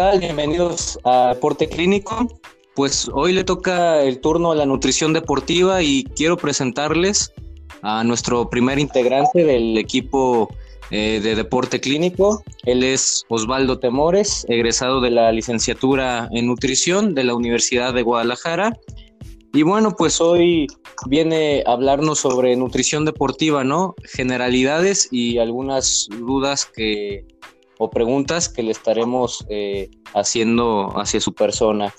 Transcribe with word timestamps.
tal? 0.00 0.18
Bienvenidos 0.18 0.98
a 1.04 1.34
Deporte 1.34 1.68
Clínico. 1.68 2.26
Pues 2.74 3.10
hoy 3.12 3.34
le 3.34 3.44
toca 3.44 4.02
el 4.02 4.18
turno 4.22 4.50
a 4.50 4.54
la 4.54 4.64
nutrición 4.64 5.12
deportiva 5.12 5.82
y 5.82 6.04
quiero 6.16 6.38
presentarles 6.38 7.34
a 7.82 8.02
nuestro 8.02 8.48
primer 8.48 8.78
integrante 8.78 9.44
del 9.44 9.76
equipo 9.76 10.48
eh, 10.90 11.20
de 11.22 11.34
deporte 11.34 11.80
clínico. 11.82 12.42
Él 12.64 12.82
es 12.82 13.26
Osvaldo 13.28 13.78
Temores, 13.78 14.46
egresado 14.48 15.02
de 15.02 15.10
la 15.10 15.32
licenciatura 15.32 16.30
en 16.32 16.46
nutrición 16.46 17.14
de 17.14 17.24
la 17.24 17.34
Universidad 17.34 17.92
de 17.92 18.00
Guadalajara. 18.00 18.72
Y 19.52 19.64
bueno, 19.64 19.96
pues 19.98 20.18
hoy 20.22 20.66
viene 21.08 21.62
a 21.66 21.72
hablarnos 21.72 22.20
sobre 22.20 22.56
nutrición 22.56 23.04
deportiva, 23.04 23.64
¿no? 23.64 23.94
Generalidades 24.04 25.08
y 25.10 25.36
algunas 25.36 26.08
dudas 26.10 26.64
que 26.64 27.26
o 27.80 27.88
preguntas 27.88 28.50
que 28.50 28.62
le 28.62 28.72
estaremos 28.72 29.44
eh, 29.48 29.88
haciendo 30.14 30.92
hacia 31.00 31.18
su 31.18 31.32
persona. 31.32 31.92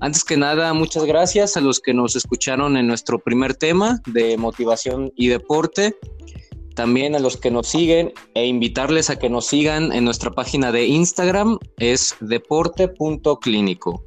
Antes 0.00 0.24
que 0.24 0.36
nada, 0.36 0.74
muchas 0.74 1.04
gracias 1.04 1.56
a 1.56 1.60
los 1.60 1.78
que 1.78 1.94
nos 1.94 2.16
escucharon 2.16 2.76
en 2.76 2.88
nuestro 2.88 3.20
primer 3.20 3.54
tema 3.54 4.00
de 4.06 4.36
motivación 4.36 5.12
y 5.14 5.28
deporte. 5.28 5.94
También 6.74 7.14
a 7.14 7.20
los 7.20 7.36
que 7.36 7.52
nos 7.52 7.68
siguen 7.68 8.12
e 8.34 8.46
invitarles 8.46 9.10
a 9.10 9.18
que 9.18 9.30
nos 9.30 9.46
sigan 9.46 9.92
en 9.92 10.04
nuestra 10.04 10.32
página 10.32 10.72
de 10.72 10.86
Instagram 10.86 11.58
es 11.78 12.16
deporte.clínico. 12.18 14.02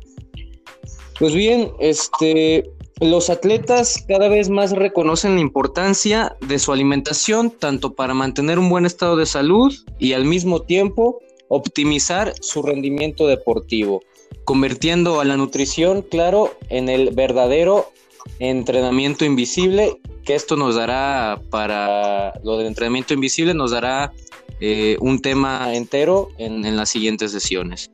Pues 1.17 1.34
bien, 1.34 1.72
este, 1.80 2.70
los 3.01 3.31
atletas 3.31 4.05
cada 4.07 4.29
vez 4.29 4.49
más 4.49 4.71
reconocen 4.71 5.33
la 5.35 5.41
importancia 5.41 6.37
de 6.47 6.59
su 6.59 6.71
alimentación 6.71 7.49
tanto 7.49 7.95
para 7.95 8.13
mantener 8.13 8.59
un 8.59 8.69
buen 8.69 8.85
estado 8.85 9.15
de 9.15 9.25
salud 9.25 9.73
y 9.97 10.13
al 10.13 10.25
mismo 10.25 10.61
tiempo 10.61 11.19
optimizar 11.47 12.35
su 12.41 12.61
rendimiento 12.61 13.25
deportivo, 13.25 14.03
convirtiendo 14.45 15.19
a 15.19 15.25
la 15.25 15.35
nutrición, 15.35 16.03
claro, 16.03 16.53
en 16.69 16.89
el 16.89 17.09
verdadero 17.09 17.91
entrenamiento 18.38 19.25
invisible, 19.25 19.99
que 20.23 20.36
esto 20.36 20.55
nos 20.55 20.75
dará 20.75 21.41
para 21.49 22.39
lo 22.43 22.58
del 22.58 22.67
entrenamiento 22.67 23.15
invisible, 23.15 23.55
nos 23.55 23.71
dará 23.71 24.13
eh, 24.59 24.95
un 24.99 25.21
tema 25.21 25.73
entero 25.73 26.30
en, 26.38 26.75
las 26.75 26.89
siguientes 26.89 27.31
sesiones. 27.31 27.89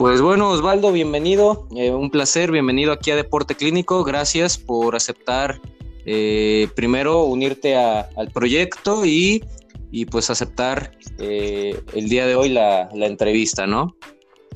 Pues 0.00 0.22
bueno, 0.22 0.48
Osvaldo, 0.48 0.92
bienvenido, 0.92 1.68
eh, 1.76 1.90
un 1.90 2.08
placer, 2.10 2.50
bienvenido 2.50 2.90
aquí 2.90 3.10
a 3.10 3.16
Deporte 3.16 3.54
Clínico, 3.54 4.02
gracias 4.02 4.56
por 4.56 4.96
aceptar 4.96 5.60
eh, 6.06 6.68
primero 6.74 7.24
unirte 7.24 7.76
al 7.76 8.30
proyecto 8.32 9.04
y 9.04 9.44
y 9.90 10.06
pues 10.06 10.30
aceptar 10.30 10.92
eh, 11.18 11.78
el 11.92 12.08
día 12.08 12.24
de 12.24 12.34
hoy 12.34 12.48
la, 12.48 12.88
entrevista, 12.94 13.66
¿no? 13.66 13.94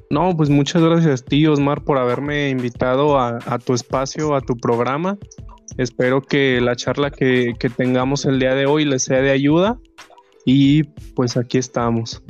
No, 0.08 0.34
pues 0.34 0.48
muchas 0.48 0.82
gracias 0.82 1.20
a 1.20 1.24
ti, 1.26 1.46
Osmar, 1.46 1.84
por 1.84 1.98
haberme 1.98 2.48
invitado 2.48 3.18
a, 3.18 3.58
tu 3.58 3.74
espacio, 3.74 4.34
a 4.34 4.40
tu 4.40 4.56
programa. 4.56 5.18
Espero 5.76 6.22
que 6.22 6.58
la 6.62 6.74
charla 6.74 7.10
que, 7.10 7.52
tengamos 7.76 8.24
el 8.24 8.38
día 8.38 8.54
de 8.54 8.64
hoy 8.64 8.86
les 8.86 9.02
sea 9.02 9.20
de 9.20 9.30
ayuda 9.30 9.78
y 10.46 10.84
pues 11.14 11.36
aquí 11.36 11.58
estamos. 11.58 12.22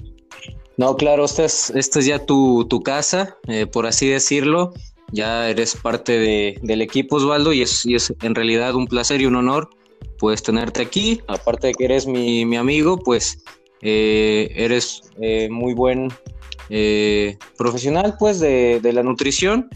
No, 0.77 0.97
claro, 0.97 1.25
esta 1.25 1.45
es, 1.45 1.71
esta 1.71 2.01
es 2.01 2.07
ya 2.07 2.25
tu, 2.25 2.69
casa, 2.85 3.37
eh, 3.47 3.67
por 3.67 3.87
así 3.87 4.09
decirlo. 4.09 4.73
Ya 5.13 5.49
eres 5.49 5.77
parte 5.77 6.59
del 6.61 6.83
equipo, 6.83 7.17
Osvaldo, 7.17 7.53
y 7.53 7.63
es, 7.63 7.87
y 7.87 7.95
es 7.95 8.13
en 8.23 8.35
realidad 8.35 8.75
un 8.75 8.87
placer 8.87 9.21
y 9.21 9.27
un 9.27 9.37
honor 9.37 9.71
pues 10.19 10.43
tenerte 10.43 10.83
aquí. 10.83 11.21
Aparte 11.29 11.69
de 11.69 11.75
que 11.75 11.85
eres 11.85 12.07
mi, 12.07 12.57
amigo, 12.57 12.99
pues 12.99 13.45
eh, 13.83 14.51
eres 14.55 15.03
eh, 15.21 15.49
muy 15.51 15.75
buen 15.75 16.09
eh, 16.71 17.37
profesional 17.57 18.17
pues 18.19 18.41
de, 18.41 18.81
la 18.93 19.03
nutrición. 19.03 19.69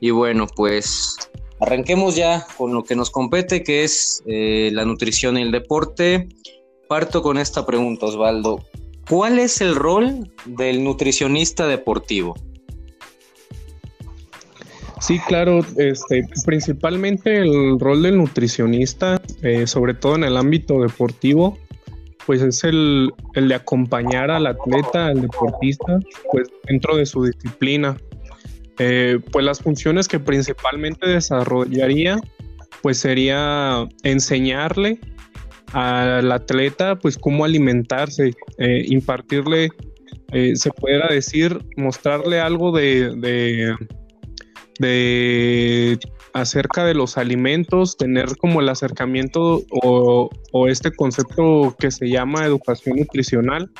Y 0.00 0.10
bueno, 0.10 0.46
pues 0.54 1.16
arranquemos 1.60 2.16
ya 2.16 2.46
con 2.56 2.72
lo 2.72 2.84
que 2.84 2.94
nos 2.94 3.10
compete, 3.10 3.62
que 3.62 3.84
es 3.84 4.22
la 4.26 4.84
nutrición 4.84 5.38
y 5.38 5.42
el 5.42 5.50
deporte. 5.50 6.28
Parto 6.88 7.22
con 7.22 7.36
esta 7.38 7.66
pregunta, 7.66 8.06
Osvaldo. 8.06 8.64
¿Cuál 9.08 9.38
es 9.38 9.60
el 9.60 9.76
rol 9.76 10.32
del 10.46 10.82
nutricionista 10.82 11.66
deportivo? 11.68 12.34
Sí, 15.00 15.20
claro, 15.20 15.60
este, 15.76 16.26
principalmente 16.44 17.38
el 17.38 17.78
rol 17.78 18.02
del 18.02 18.16
nutricionista, 18.16 19.20
eh, 19.42 19.66
sobre 19.66 19.94
todo 19.94 20.16
en 20.16 20.24
el 20.24 20.36
ámbito 20.36 20.80
deportivo, 20.80 21.56
pues 22.26 22.42
es 22.42 22.64
el, 22.64 23.12
de 23.34 23.54
acompañar 23.54 24.32
al 24.32 24.46
atleta, 24.48 25.06
al 25.06 25.22
deportista, 25.22 26.00
pues 26.32 26.48
dentro 26.66 26.96
de 26.96 27.06
su 27.06 27.24
disciplina. 27.24 27.96
Eh, 28.78 29.20
pues 29.30 29.44
las 29.44 29.60
funciones 29.60 30.08
que 30.08 30.18
principalmente 30.18 31.08
desarrollaría, 31.08 32.18
pues 32.82 32.98
sería 32.98 33.86
enseñarle 34.02 34.98
al 35.78 36.32
atleta, 36.32 36.98
pues 36.98 37.18
cómo 37.18 37.44
alimentarse, 37.44 38.34
eh, 38.58 38.84
impartirle, 38.88 39.68
se 40.54 40.70
pudiera 40.70 41.06
decir, 41.08 41.58
mostrarle 41.76 42.40
algo 42.40 42.72
de 42.72 43.74
de 44.78 45.98
acerca 46.32 46.84
de 46.84 46.94
los 46.94 47.16
alimentos, 47.16 47.96
tener 47.96 48.36
como 48.36 48.60
el 48.60 48.68
acercamiento 48.68 49.62
o, 49.82 50.30
este 50.68 50.90
concepto 50.92 51.74
que 51.78 51.90
se 51.90 52.08
llama 52.08 52.44
educación 52.44 52.96
nutricional, 52.98 53.70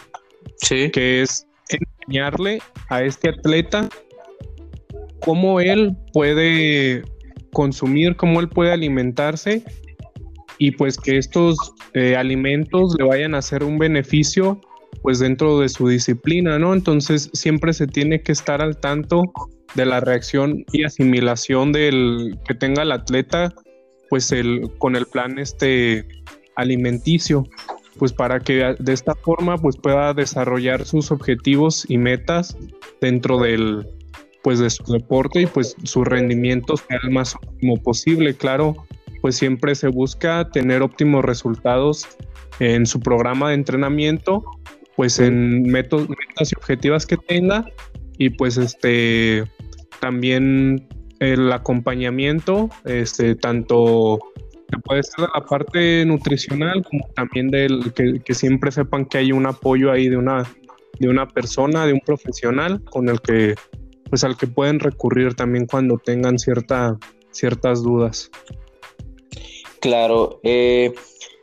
que 0.68 1.22
es 1.22 1.46
enseñarle 1.68 2.60
a 2.88 3.02
este 3.02 3.30
atleta 3.30 3.88
cómo 5.20 5.60
él 5.60 5.96
puede 6.12 7.02
consumir, 7.52 8.16
cómo 8.16 8.40
él 8.40 8.48
puede 8.48 8.72
alimentarse 8.72 9.64
y 10.58 10.72
pues 10.72 10.96
que 10.96 11.18
estos 11.18 11.56
eh, 11.94 12.16
alimentos 12.16 12.94
le 12.98 13.04
vayan 13.04 13.34
a 13.34 13.38
hacer 13.38 13.62
un 13.62 13.78
beneficio 13.78 14.60
pues 15.02 15.18
dentro 15.18 15.60
de 15.60 15.68
su 15.68 15.88
disciplina, 15.88 16.58
¿no? 16.58 16.74
Entonces 16.74 17.30
siempre 17.32 17.72
se 17.72 17.86
tiene 17.86 18.22
que 18.22 18.32
estar 18.32 18.62
al 18.62 18.78
tanto 18.78 19.24
de 19.74 19.86
la 19.86 20.00
reacción 20.00 20.64
y 20.72 20.84
asimilación 20.84 21.72
del 21.72 22.38
que 22.46 22.54
tenga 22.54 22.82
el 22.82 22.92
atleta, 22.92 23.52
pues 24.08 24.32
el, 24.32 24.70
con 24.78 24.96
el 24.96 25.06
plan 25.06 25.38
este 25.38 26.06
alimenticio, 26.56 27.44
pues 27.98 28.12
para 28.12 28.40
que 28.40 28.74
de 28.78 28.92
esta 28.92 29.14
forma 29.14 29.58
pues 29.58 29.76
pueda 29.76 30.14
desarrollar 30.14 30.84
sus 30.84 31.10
objetivos 31.10 31.84
y 31.88 31.98
metas 31.98 32.56
dentro 33.00 33.38
del 33.38 33.86
pues 34.42 34.60
de 34.60 34.70
su 34.70 34.84
deporte 34.84 35.42
y 35.42 35.46
pues 35.46 35.74
su 35.82 36.04
rendimiento 36.04 36.76
sea 36.76 37.00
el 37.02 37.10
más 37.10 37.34
óptimo 37.34 37.82
posible, 37.82 38.34
claro, 38.34 38.76
pues 39.26 39.38
siempre 39.38 39.74
se 39.74 39.88
busca 39.88 40.48
tener 40.50 40.82
óptimos 40.82 41.24
resultados 41.24 42.06
en 42.60 42.86
su 42.86 43.00
programa 43.00 43.48
de 43.48 43.56
entrenamiento, 43.56 44.44
pues 44.94 45.18
en 45.18 45.62
metas 45.64 46.06
y 46.52 46.56
objetivas 46.56 47.06
que 47.06 47.16
tenga 47.16 47.66
y 48.18 48.30
pues 48.30 48.56
este 48.56 49.42
también 50.00 50.86
el 51.18 51.52
acompañamiento, 51.52 52.70
este, 52.84 53.34
tanto 53.34 54.20
que 54.70 54.78
puede 54.78 55.02
ser 55.02 55.26
de 55.26 55.32
la 55.34 55.44
parte 55.44 56.04
nutricional 56.06 56.84
como 56.84 57.08
también 57.16 57.48
del 57.48 57.92
que, 57.94 58.32
siempre 58.32 58.70
sepan 58.70 59.06
que 59.06 59.18
hay 59.18 59.32
un 59.32 59.46
apoyo 59.46 59.90
ahí 59.90 60.08
de 60.08 60.18
una, 60.18 60.44
de 61.00 61.08
una 61.08 61.26
persona, 61.26 61.84
de 61.84 61.94
un 61.94 62.00
profesional 62.06 62.80
con 62.84 63.08
el 63.08 63.20
que 63.20 63.56
pues 64.08 64.22
al 64.22 64.36
que 64.36 64.46
pueden 64.46 64.78
recurrir 64.78 65.34
también 65.34 65.66
cuando 65.66 65.98
tengan 65.98 66.38
cierta, 66.38 66.96
ciertas 67.32 67.82
dudas. 67.82 68.30
Claro, 69.86 70.40
eh, 70.42 70.92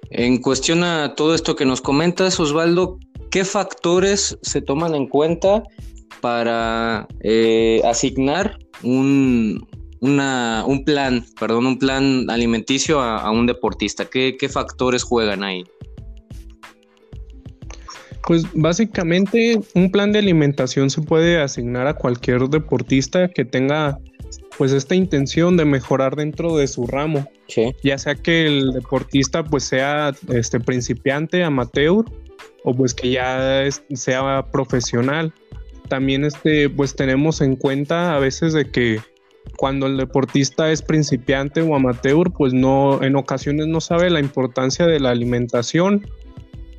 en 0.09 0.41
cuestión 0.41 0.83
a 0.83 1.15
todo 1.15 1.33
esto 1.33 1.55
que 1.55 1.63
nos 1.63 1.79
comentas, 1.79 2.41
Osvaldo, 2.41 2.99
¿qué 3.31 3.45
factores 3.45 4.37
se 4.41 4.61
toman 4.61 4.95
en 4.95 5.07
cuenta 5.07 5.63
para 6.19 7.07
eh, 7.21 7.79
asignar 7.85 8.59
un, 8.83 9.65
un 10.01 10.83
plan, 10.85 11.23
perdón, 11.39 11.67
un 11.67 11.79
plan 11.79 12.29
alimenticio 12.29 12.99
a, 12.99 13.31
un 13.31 13.45
deportista? 13.45 14.09
¿Qué, 14.09 14.35
factores 14.51 15.03
juegan 15.03 15.41
ahí? 15.41 15.63
Pues 18.27 18.43
básicamente 18.53 19.61
un 19.73 19.89
plan 19.89 20.11
de 20.11 20.19
alimentación 20.19 20.89
se 20.89 21.01
puede 21.01 21.41
asignar 21.41 21.87
a 21.87 21.93
cualquier 21.93 22.49
deportista 22.49 23.29
que 23.29 23.45
tenga 23.45 23.97
pues 24.57 24.71
esta 24.71 24.95
intención 24.95 25.57
de 25.57 25.65
mejorar 25.65 26.15
dentro 26.15 26.55
de 26.57 26.67
su 26.67 26.87
ramo. 26.87 27.29
Ya 27.83 27.97
sea 27.97 28.15
que 28.15 28.47
el 28.47 28.71
deportista 28.71 29.43
pues 29.43 29.63
sea 29.63 30.13
este 30.29 30.59
principiante, 30.59 31.43
amateur 31.43 32.05
o 32.63 32.73
pues 32.73 32.93
que 32.93 33.11
ya 33.11 33.65
sea 33.93 34.45
profesional. 34.51 35.33
También 35.89 36.25
este, 36.25 36.69
pues 36.69 36.95
tenemos 36.95 37.41
en 37.41 37.55
cuenta 37.55 38.15
a 38.15 38.19
veces 38.19 38.53
de 38.53 38.69
que 38.69 38.99
cuando 39.57 39.87
el 39.87 39.97
deportista 39.97 40.71
es 40.71 40.81
principiante 40.81 41.61
o 41.61 41.75
amateur, 41.75 42.31
pues 42.31 42.53
no, 42.53 43.03
en 43.03 43.15
ocasiones 43.15 43.67
no 43.67 43.81
sabe 43.81 44.09
la 44.09 44.19
importancia 44.19 44.87
de 44.87 44.99
la 44.99 45.11
alimentación. 45.11 46.07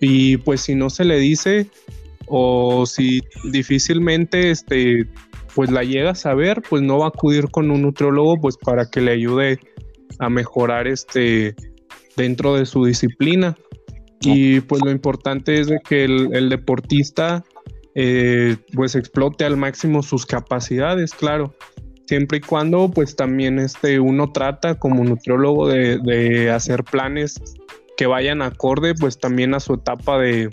Y 0.00 0.38
pues 0.38 0.62
si 0.62 0.75
no 0.75 0.91
se 0.91 1.05
le 1.05 1.19
dice 1.19 1.67
o 2.27 2.87
si 2.87 3.23
difícilmente 3.50 4.50
este, 4.50 5.06
pues 5.55 5.71
la 5.71 5.85
llega 5.85 6.11
a 6.11 6.15
saber, 6.15 6.62
pues 6.69 6.83
no 6.83 6.99
va 6.99 7.06
a 7.06 7.09
acudir 7.09 7.51
con 7.51 7.71
un 7.71 7.83
nutriólogo 7.83 8.41
pues 8.41 8.56
para 8.56 8.91
que 8.91 9.01
le 9.01 9.12
ayude 9.12 9.61
a 10.19 10.29
mejorar 10.29 10.87
este 10.87 11.55
dentro 12.17 12.56
de 12.56 12.67
su 12.67 12.85
disciplina. 12.85 13.56
Y 14.21 14.61
pues 14.61 14.83
lo 14.83 14.91
importante 14.91 15.61
es 15.61 15.67
de 15.67 15.81
que 15.87 16.05
el, 16.05 16.49
deportista 16.49 17.45
eh, 17.95 18.56
pues 18.73 18.95
explote 18.95 19.45
al 19.45 19.56
máximo 19.56 20.03
sus 20.03 20.25
capacidades, 20.25 21.12
claro. 21.12 21.55
Siempre 22.06 22.39
y 22.39 22.41
cuando 22.41 22.91
pues 22.91 23.17
también 23.17 23.59
este, 23.59 24.01
uno 24.01 24.33
trata 24.33 24.79
como 24.79 25.05
nutriólogo 25.05 25.69
de, 25.69 25.99
de 25.99 26.51
hacer 26.51 26.85
planes 26.85 27.41
que 27.97 28.06
vayan 28.06 28.43
acorde 28.43 28.95
pues 28.95 29.19
también 29.19 29.55
a 29.55 29.61
su 29.61 29.75
etapa 29.75 30.19
de, 30.19 30.51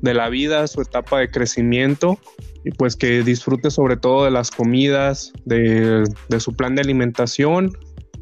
de 0.00 0.14
la 0.14 0.28
vida, 0.28 0.66
su 0.66 0.80
etapa 0.80 1.18
de 1.18 1.30
crecimiento 1.30 2.18
y 2.64 2.70
pues 2.72 2.96
que 2.96 3.22
disfrute 3.22 3.70
sobre 3.70 3.96
todo 3.96 4.24
de 4.24 4.30
las 4.30 4.50
comidas, 4.50 5.32
de, 5.44 6.04
su 6.38 6.52
plan 6.54 6.74
de 6.74 6.82
alimentación, 6.82 7.72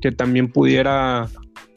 que 0.01 0.13
también 0.13 0.51
pudiera 0.51 1.29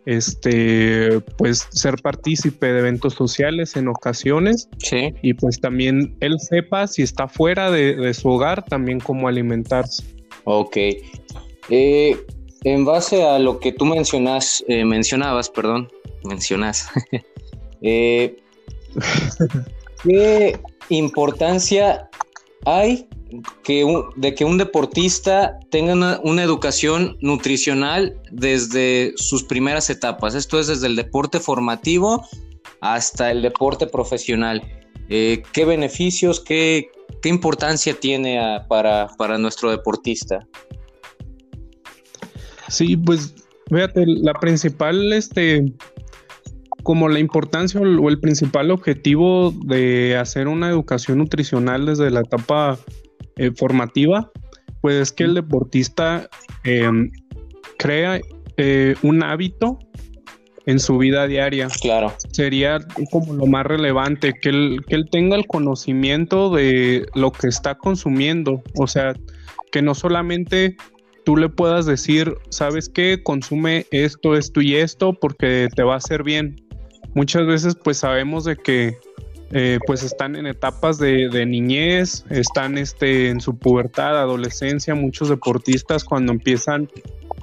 este 0.06 1.20
pues 1.38 1.68
ser 1.72 1.96
partícipe 2.02 2.72
de 2.72 2.80
eventos 2.80 3.14
sociales 3.14 3.76
en 3.76 3.90
ocasiones 3.90 4.68
sí. 4.78 5.14
y 5.22 5.34
pues 5.34 5.60
también 5.60 6.16
él 6.22 6.40
sepa 6.40 6.88
si 6.88 7.04
está 7.04 7.28
fuera 7.28 7.70
de, 7.70 8.14
su 8.14 8.30
hogar 8.30 8.66
también 8.66 9.00
cómo 9.00 9.28
alimentarse. 9.28 10.04
Ok. 10.46 10.78
Eh, 11.70 12.18
en 12.64 12.86
base 12.86 13.24
a 13.24 13.40
lo 13.40 13.60
que 13.60 13.72
tú 13.72 13.86
mencionas, 13.86 14.64
eh, 14.68 14.84
mencionabas, 14.84 15.50
perdón, 15.50 15.90
mencionas, 16.24 16.90
eh, 17.82 18.36
¿qué 20.04 20.60
importancia 20.90 22.09
hay 22.66 23.08
que 23.64 23.86
de 24.16 24.34
que 24.34 24.44
un 24.44 24.58
deportista 24.58 25.60
tenga 25.70 26.20
una, 26.24 26.44
educación 26.44 27.18
nutricional 27.22 28.20
desde 28.32 29.14
sus 29.18 29.44
primeras 29.44 29.90
etapas. 29.90 30.36
Esto 30.36 30.60
es 30.60 30.68
desde 30.68 30.88
el 30.88 30.96
deporte 30.96 31.40
formativo 31.40 32.26
hasta 32.82 33.32
el 33.32 33.42
deporte 33.42 33.86
profesional. 33.88 34.64
Eh, 35.10 35.44
¿Qué 35.54 35.66
beneficios, 35.66 36.40
qué, 36.40 36.90
qué 37.22 37.30
importancia 37.30 37.94
tiene 37.94 38.40
para, 38.68 39.08
para, 39.18 39.38
nuestro 39.38 39.72
deportista? 39.72 40.46
Sí, 42.68 42.96
pues 42.98 43.34
fíjate, 43.70 44.06
la 44.06 44.34
principal 44.34 45.14
este, 45.14 45.72
como 46.84 47.10
la 47.10 47.20
importancia 47.20 47.80
o 47.80 48.10
el 48.10 48.20
principal 48.20 48.72
objetivo 48.72 49.52
de 49.66 50.18
hacer 50.18 50.48
una 50.48 50.70
educación 50.70 51.18
nutricional 51.18 51.86
desde 51.86 52.10
la 52.10 52.22
etapa 52.22 52.78
eh, 53.36 53.52
formativa, 53.56 54.32
pues 54.82 54.96
es 54.96 55.12
que 55.12 55.26
el 55.26 55.34
deportista 55.34 56.30
em, 56.64 57.12
crea 57.78 58.22
eh, 58.58 58.96
un 59.02 59.24
hábito 59.24 59.80
en 60.66 60.80
su 60.80 60.98
vida 60.98 61.26
diaria. 61.28 61.68
Claro. 61.82 62.14
Sería 62.32 62.80
como 63.12 63.34
lo 63.34 63.46
más 63.46 63.66
relevante, 63.66 64.34
que 64.40 64.50
él, 64.50 64.82
que 64.88 64.96
él 64.96 65.10
tenga 65.10 65.36
el 65.36 65.48
conocimiento 65.48 66.54
de 66.54 67.06
lo 67.16 67.32
que 67.32 67.48
está 67.48 67.76
consumiendo. 67.76 68.62
O 68.76 68.88
sea, 68.88 69.14
que 69.72 69.82
no 69.82 69.96
solamente 69.96 70.78
tú 71.26 71.38
le 71.38 71.50
puedas 71.50 71.86
decir, 71.86 72.36
¿sabes 72.50 72.90
qué? 72.90 73.22
Consume 73.24 73.86
esto, 73.92 74.36
esto 74.36 74.62
y 74.62 74.76
esto 74.76 75.14
porque 75.14 75.70
te 75.76 75.84
va 75.84 75.96
a 75.96 75.98
hacer 75.98 76.24
bien 76.24 76.69
muchas 77.14 77.46
veces 77.46 77.76
pues 77.76 77.98
sabemos 77.98 78.46
de 78.46 78.56
que 78.56 78.98
eh, 79.52 79.80
pues 79.88 80.04
están 80.04 80.36
en 80.36 80.46
etapas 80.46 81.00
de, 81.00 81.46
niñez, 81.46 82.24
están 82.30 82.78
este, 82.78 83.30
en 83.30 83.42
su 83.42 83.58
pubertad, 83.58 84.20
adolescencia, 84.20 84.94
muchos 84.94 85.30
deportistas 85.30 86.04
cuando 86.04 86.32
empiezan 86.32 86.88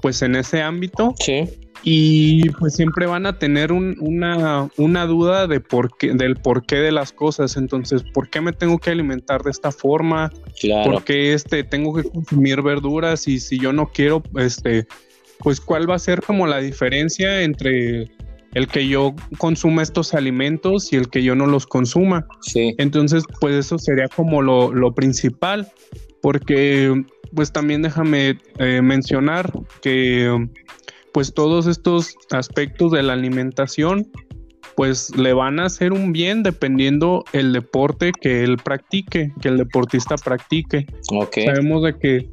pues 0.02 0.22
en 0.22 0.36
ese 0.36 0.62
ámbito. 0.62 1.14
Sí. 1.18 1.48
Y 1.82 2.48
pues 2.50 2.74
siempre 2.74 3.06
van 3.06 3.26
a 3.26 3.38
tener 3.38 3.70
una, 3.70 4.68
una, 4.76 5.06
duda 5.06 5.46
de 5.46 5.60
por 5.60 5.96
qué, 5.96 6.12
del 6.14 6.36
porqué 6.36 6.76
de 6.76 6.90
las 6.90 7.12
cosas. 7.12 7.56
Entonces, 7.56 8.02
¿por 8.14 8.30
qué 8.30 8.40
me 8.40 8.52
tengo 8.52 8.78
que 8.78 8.90
alimentar 8.90 9.42
de 9.42 9.50
esta 9.50 9.70
forma? 9.70 10.32
Claro. 10.60 10.92
¿Por 10.92 11.04
qué 11.04 11.32
este, 11.32 11.64
tengo 11.64 11.94
que 11.94 12.04
consumir 12.04 12.62
verduras? 12.62 13.28
Y 13.28 13.40
si 13.40 13.58
yo 13.58 13.72
no 13.72 13.90
quiero, 13.92 14.22
este, 14.36 14.86
pues 15.38 15.60
cuál 15.60 15.88
va 15.88 15.96
a 15.96 16.00
ser 16.00 16.22
como 16.22 16.46
la 16.46 16.58
diferencia 16.58 17.42
entre 17.42 18.10
el 18.56 18.69
que 18.69 18.88
yo 18.88 19.14
consuma 19.37 19.82
estos 19.82 20.14
alimentos 20.14 20.91
y 20.91 20.97
el 20.97 21.11
que 21.11 21.23
yo 21.23 21.35
no 21.35 21.44
los 21.44 21.67
consuma. 21.67 22.26
Sí. 22.41 22.75
Entonces, 22.79 23.25
pues 23.38 23.55
eso 23.55 23.79
sería 23.79 24.08
como 24.08 24.41
lo, 24.41 24.94
principal, 24.94 25.70
porque 26.23 27.05
pues 27.35 27.53
también 27.53 27.82
déjame 27.82 28.38
eh, 28.58 28.81
mencionar 28.81 29.53
que 29.82 30.49
pues 31.12 31.35
todos 31.35 31.67
estos 31.67 32.17
aspectos 32.31 32.93
de 32.93 33.03
la 33.03 33.12
alimentación 33.12 34.11
pues 34.75 35.14
le 35.14 35.35
van 35.35 35.61
a 35.61 35.67
hacer 35.67 35.93
un 35.93 36.14
bien 36.14 36.43
dependiendo 36.43 37.26
el 37.35 37.53
deporte 37.53 38.11
que 38.19 38.43
él 38.43 38.56
practique, 38.56 39.35
que 39.43 39.49
el 39.49 39.58
deportista 39.58 40.14
practique. 40.17 40.87
Okay. 41.11 41.44
Sabemos 41.44 41.82
de 41.82 41.99
que 41.99 42.31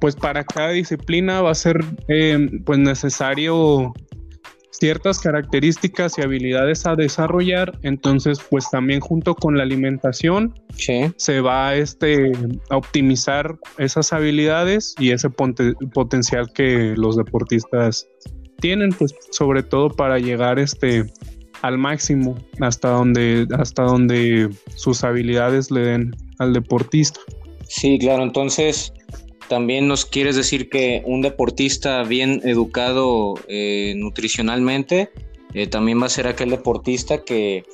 pues 0.00 0.16
para 0.16 0.42
cada 0.42 0.70
disciplina 0.70 1.42
va 1.42 1.52
a 1.52 1.54
ser 1.54 1.84
eh, 2.08 2.60
pues 2.64 2.80
necesario 2.80 3.92
ciertas 4.72 5.20
características 5.20 6.18
y 6.18 6.22
habilidades 6.22 6.86
a 6.86 6.96
desarrollar, 6.96 7.78
entonces 7.82 8.38
pues 8.50 8.68
también 8.70 9.00
junto 9.00 9.34
con 9.34 9.56
la 9.56 9.62
alimentación 9.62 10.54
se 11.16 11.40
va 11.40 11.74
este, 11.76 12.32
a 12.70 12.76
optimizar 12.76 13.56
esas 13.78 14.12
habilidades 14.12 14.94
y 14.98 15.12
ese 15.12 15.28
potencial 15.30 16.52
que 16.52 16.94
los 16.96 17.16
deportistas 17.16 18.08
tienen, 18.60 18.90
pues 18.90 19.14
sobre 19.30 19.62
todo 19.62 19.90
para 19.90 20.18
llegar 20.18 20.58
este, 20.58 21.04
al 21.60 21.78
máximo 21.78 22.34
hasta 22.60 22.88
donde, 22.88 23.46
hasta 23.58 23.82
donde 23.82 24.48
sus 24.74 25.04
habilidades 25.04 25.70
le 25.70 25.80
den 25.80 26.16
al 26.38 26.52
deportista. 26.52 27.20
Sí, 27.68 27.98
claro, 27.98 28.22
entonces 28.22 28.92
también 29.52 29.86
nos 29.86 30.06
quieres 30.06 30.34
decir 30.34 30.70
que 30.70 31.02
un 31.04 31.20
deportista 31.20 32.02
bien 32.04 32.40
educado 32.42 33.34
eh, 33.48 33.92
nutricionalmente 33.98 35.10
eh, 35.52 35.66
también 35.66 36.00
va 36.00 36.06
a 36.06 36.08
ser 36.08 36.26
aquel 36.26 36.48
deportista 36.48 37.22
que, 37.22 37.66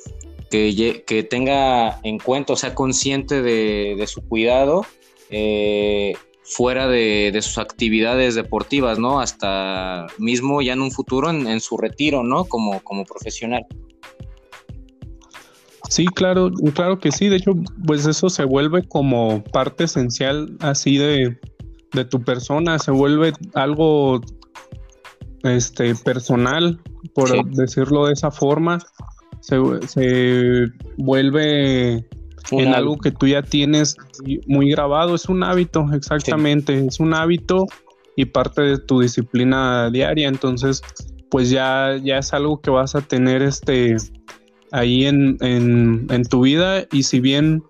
que, 0.51 1.27
tenga 1.31 2.01
en 2.03 2.19
cuenta, 2.19 2.55
o 2.55 2.57
sea, 2.57 2.75
consciente 2.75 3.43
de, 3.43 4.05
su 4.09 4.23
cuidado 4.23 4.87
eh, 5.31 6.15
fuera 6.43 6.89
de, 6.89 7.39
sus 7.43 7.59
actividades 7.59 8.35
deportivas, 8.35 8.99
¿no? 8.99 9.21
Hasta 9.21 10.09
mismo 10.19 10.61
ya 10.61 10.73
en 10.73 10.83
un 10.83 10.91
futuro 10.91 11.31
en, 11.31 11.61
su 11.61 11.77
retiro, 11.77 12.25
¿no? 12.25 12.47
Como, 12.47 12.81
como 12.81 13.05
profesional. 13.05 13.65
Sí, 15.89 16.07
claro, 16.07 16.51
claro 16.75 16.99
que 16.99 17.13
sí. 17.13 17.29
De 17.29 17.37
hecho, 17.37 17.53
pues 17.87 18.05
eso 18.05 18.29
se 18.31 18.43
vuelve 18.43 18.83
como 18.83 19.45
parte 19.45 19.85
esencial 19.85 20.57
así 20.59 20.99
de, 20.99 21.39
de 21.93 22.05
tu 22.05 22.23
persona, 22.23 22.79
se 22.79 22.91
vuelve 22.91 23.33
algo 23.55 24.21
este 25.43 25.95
personal, 25.95 26.81
por 27.15 27.51
decirlo 27.51 28.07
de 28.07 28.13
esa 28.13 28.31
forma, 28.31 28.79
se, 29.41 30.67
vuelve 30.97 32.07
en 32.51 32.75
algo 32.75 32.99
que 32.99 33.11
tú 33.11 33.27
ya 33.27 33.43
tienes 33.43 33.97
muy 34.47 34.71
grabado, 34.71 35.15
es 35.15 35.29
un 35.29 35.43
hábito, 35.43 35.87
exactamente, 35.93 36.87
es 36.87 37.01
un 37.01 37.15
hábito 37.15 37.67
y 38.17 38.25
parte 38.25 38.63
de 38.63 38.79
tu 38.79 39.01
disciplina 39.01 39.91
diaria, 39.91 40.29
entonces 40.29 40.83
pues 41.31 41.51
ya, 41.51 41.97
ya 42.03 42.19
es 42.19 42.33
algo 42.33 42.61
que 42.61 42.71
vas 42.71 42.95
a 42.95 43.03
tener 43.03 43.43
este 43.43 43.97
ahí 44.73 45.05
en, 45.05 45.37
en, 45.41 46.07
en 46.11 46.25
tu 46.25 46.43
vida 46.43 46.85
y 46.91 47.03
si 47.03 47.21
bien 47.21 47.63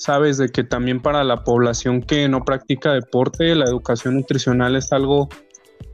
sabes 0.00 0.38
de 0.38 0.48
que 0.48 0.64
también 0.64 1.02
para 1.02 1.24
la 1.24 1.44
población 1.44 2.00
que 2.00 2.26
no 2.26 2.42
practica 2.42 2.94
deporte, 2.94 3.54
la 3.54 3.66
educación 3.66 4.14
nutricional 4.14 4.74
es 4.74 4.92
algo 4.92 5.28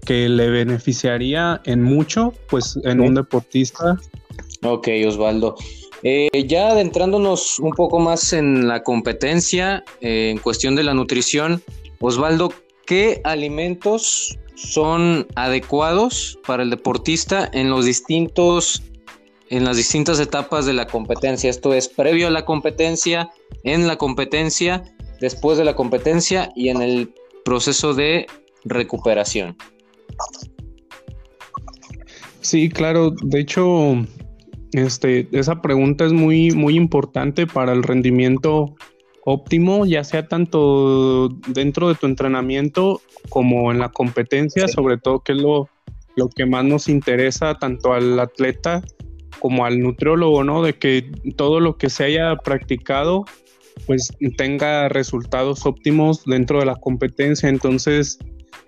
que 0.06 0.28
le 0.28 0.48
beneficiaría 0.48 1.60
en 1.64 1.82
mucho, 1.82 2.32
pues 2.48 2.78
en 2.84 3.00
un 3.00 3.16
deportista. 3.16 3.98
Ok, 4.62 4.88
Osvaldo. 5.08 5.56
Eh, 6.04 6.28
ya 6.46 6.68
adentrándonos 6.68 7.58
un 7.58 7.72
poco 7.72 7.98
más 7.98 8.32
en 8.32 8.68
la 8.68 8.84
competencia, 8.84 9.82
eh, 10.00 10.30
en 10.30 10.38
cuestión 10.38 10.76
de 10.76 10.84
la 10.84 10.94
nutrición, 10.94 11.60
Osvaldo, 11.98 12.52
¿qué 12.86 13.20
alimentos 13.24 14.38
son 14.54 15.26
adecuados 15.34 16.38
para 16.46 16.62
el 16.62 16.70
deportista 16.70 17.50
en 17.52 17.70
los 17.70 17.84
distintos 17.84 18.84
en 19.50 19.64
las 19.64 19.76
distintas 19.76 20.18
etapas 20.20 20.66
de 20.66 20.72
la 20.72 20.86
competencia. 20.86 21.50
Esto 21.50 21.74
es 21.74 21.88
previo 21.88 22.28
a 22.28 22.30
la 22.30 22.44
competencia, 22.44 23.30
en 23.62 23.86
la 23.86 23.96
competencia, 23.96 24.82
después 25.20 25.58
de 25.58 25.64
la 25.64 25.74
competencia 25.74 26.50
y 26.54 26.68
en 26.68 26.82
el 26.82 27.14
proceso 27.44 27.94
de 27.94 28.26
recuperación. 28.64 29.56
Sí, 32.40 32.68
claro. 32.68 33.12
De 33.22 33.40
hecho, 33.40 33.96
este, 34.72 35.28
esa 35.32 35.60
pregunta 35.62 36.04
es 36.04 36.12
muy, 36.12 36.50
muy 36.52 36.76
importante 36.76 37.46
para 37.46 37.72
el 37.72 37.82
rendimiento 37.82 38.74
óptimo, 39.24 39.86
ya 39.86 40.04
sea 40.04 40.28
tanto 40.28 41.28
dentro 41.48 41.88
de 41.88 41.96
tu 41.96 42.06
entrenamiento 42.06 43.00
como 43.28 43.72
en 43.72 43.80
la 43.80 43.88
competencia, 43.88 44.68
sobre 44.68 44.98
todo 44.98 45.20
que 45.20 45.32
es 45.32 45.38
lo, 45.38 45.68
lo 46.14 46.28
que 46.28 46.46
más 46.46 46.64
nos 46.64 46.88
interesa 46.88 47.54
tanto 47.54 47.92
al 47.92 48.18
atleta 48.20 48.82
como 49.40 49.64
al 49.64 49.80
nutriólogo, 49.80 50.44
¿no? 50.44 50.62
De 50.62 50.74
que 50.74 51.10
todo 51.36 51.60
lo 51.60 51.76
que 51.76 51.90
se 51.90 52.04
haya 52.04 52.36
practicado 52.36 53.24
pues 53.86 54.10
tenga 54.36 54.88
resultados 54.88 55.66
óptimos 55.66 56.24
dentro 56.24 56.60
de 56.60 56.66
la 56.66 56.76
competencia. 56.76 57.48
Entonces, 57.48 58.18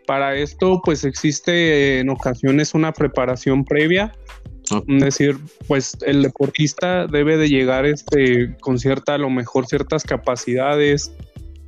para 0.07 0.37
esto 0.37 0.81
pues 0.85 1.05
existe 1.05 2.01
en 2.01 2.11
ocasiones 2.11 2.75
una 2.75 2.93
preparación 2.93 3.65
previa. 3.65 4.13
Es 4.87 5.01
decir, 5.01 5.39
pues 5.67 5.97
el 6.07 6.23
deportista 6.23 7.07
debe 7.07 7.39
de 7.39 7.49
llegar 7.49 7.87
este, 7.87 8.55
con 8.61 8.79
cierta, 8.79 9.15
a 9.15 9.19
lo 9.19 9.31
mejor 9.31 9.67
ciertas 9.67 10.05
capacidades. 10.05 11.11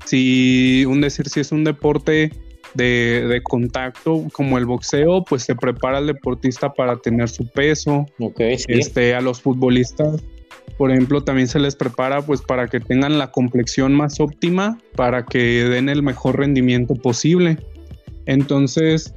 Si, 0.05 0.85
un 0.87 1.01
decir, 1.01 1.29
si 1.31 1.41
es 1.41 1.51
un 1.51 1.65
deporte 1.65 2.31
de, 2.75 3.41
contacto 3.43 4.27
como 4.33 4.59
el 4.59 4.67
boxeo, 4.67 5.25
pues 5.25 5.43
se 5.43 5.55
prepara 5.55 5.99
el 5.99 6.07
deportista 6.07 6.73
para 6.73 6.97
tener 6.97 7.29
su 7.29 7.47
peso. 7.47 8.07
Este, 8.39 9.15
a 9.15 9.21
los 9.21 9.41
futbolistas, 9.41 10.23
por 10.77 10.91
ejemplo, 10.91 11.23
también 11.23 11.49
se 11.49 11.59
les 11.59 11.77
prepara 11.77 12.23
pues 12.23 12.41
para 12.43 12.69
que 12.69 12.81
tengan 12.81 13.19
la 13.19 13.31
complexión 13.31 13.95
más 13.95 14.21
óptima, 14.21 14.79
para 14.97 15.25
que 15.27 15.65
den 15.65 15.89
el 15.89 16.03
mejor 16.03 16.39
rendimiento 16.39 16.95
posible. 16.95 17.59
Entonces, 18.27 19.15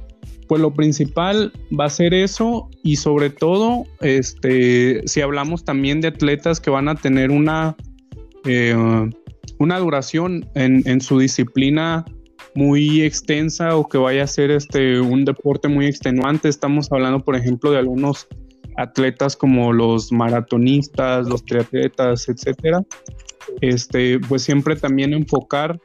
pues 0.48 0.60
lo 0.60 0.74
principal 0.74 1.52
va 1.78 1.86
a 1.86 1.90
ser 1.90 2.12
eso 2.12 2.68
y 2.82 2.96
sobre 2.96 3.30
todo, 3.30 3.84
este, 4.00 5.06
si 5.06 5.20
hablamos 5.20 5.64
también 5.64 6.00
de 6.00 6.08
atletas 6.08 6.60
que 6.60 6.70
van 6.70 6.88
a 6.88 6.96
tener 6.96 7.30
una, 7.30 7.76
eh, 8.44 8.76
una 9.58 9.78
duración 9.78 10.46
en, 10.54 10.82
en 10.86 11.00
su 11.00 11.18
disciplina 11.18 12.04
muy 12.54 13.02
extensa 13.02 13.76
o 13.76 13.88
que 13.88 13.98
vaya 13.98 14.24
a 14.24 14.26
ser 14.26 14.50
este 14.50 15.00
un 15.00 15.24
deporte 15.24 15.68
muy 15.68 15.86
extenuante. 15.86 16.48
Estamos 16.48 16.90
hablando, 16.92 17.20
por 17.20 17.36
ejemplo, 17.36 17.70
de 17.70 17.78
algunos 17.78 18.28
atletas 18.76 19.36
como 19.36 19.72
los 19.72 20.12
maratonistas, 20.12 21.28
los 21.28 21.44
triatletas, 21.44 22.28
etcétera. 22.28 22.82
Este, 23.60 24.18
pues 24.20 24.42
siempre 24.42 24.76
también 24.76 25.12
enfocar 25.12 25.78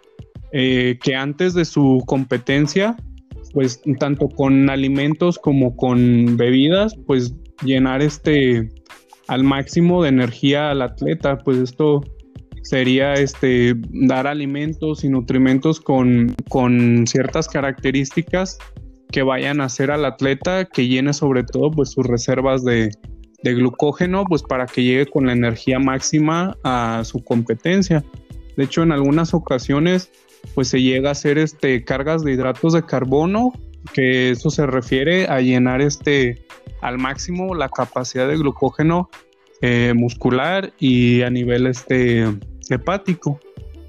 eh, 0.51 0.97
que 1.03 1.15
antes 1.15 1.53
de 1.53 1.65
su 1.65 2.03
competencia, 2.05 2.95
pues 3.53 3.81
tanto 3.99 4.29
con 4.29 4.69
alimentos 4.69 5.37
como 5.37 5.75
con 5.75 6.37
bebidas, 6.37 6.95
pues 7.05 7.33
llenar 7.63 8.01
este 8.01 8.69
al 9.27 9.43
máximo 9.43 10.01
de 10.01 10.09
energía 10.09 10.71
al 10.71 10.81
atleta, 10.81 11.37
pues 11.37 11.57
esto 11.57 12.01
sería 12.69 13.13
este, 13.13 13.73
dar 13.89 14.27
alimentos 14.27 15.03
y 15.03 15.09
nutrimentos 15.09 15.79
con, 15.79 16.35
ciertas 17.07 17.47
características 17.47 18.59
que 19.11 19.23
vayan 19.23 19.59
a 19.59 19.63
hacer 19.65 19.89
al 19.89 20.05
atleta 20.05 20.65
que 20.65 20.87
llene 20.87 21.13
sobre 21.13 21.43
todo 21.43 21.71
pues 21.71 21.89
sus 21.89 22.05
reservas 22.05 22.63
de, 22.63 22.91
glucógeno 23.41 24.23
pues 24.25 24.43
para 24.43 24.67
que 24.67 24.83
llegue 24.83 25.07
con 25.07 25.25
la 25.25 25.33
energía 25.33 25.79
máxima 25.79 26.57
a 26.63 27.01
su 27.05 27.23
competencia. 27.23 28.03
De 28.55 28.65
hecho 28.65 28.83
en 28.83 28.91
algunas 28.91 29.33
ocasiones 29.33 30.11
pues 30.53 30.67
se 30.67 30.79
llega 30.79 31.09
a 31.09 31.13
hacer 31.13 31.39
este 31.39 31.83
cargas 31.83 32.23
de 32.23 32.33
hidratos 32.33 32.73
de 32.73 32.83
carbono 32.83 33.51
que 33.93 34.29
eso 34.29 34.51
se 34.51 34.67
refiere 34.67 35.25
a 35.27 35.41
llenar 35.41 35.81
este 35.81 36.45
al 36.81 36.99
máximo 36.99 37.55
la 37.55 37.69
capacidad 37.69 38.27
de 38.27 38.37
glucógeno 38.37 39.09
eh, 39.61 39.93
muscular 39.95 40.71
y 40.77 41.23
a 41.23 41.29
nivel 41.31 41.65
este 41.65 42.27
hepático. 42.75 43.39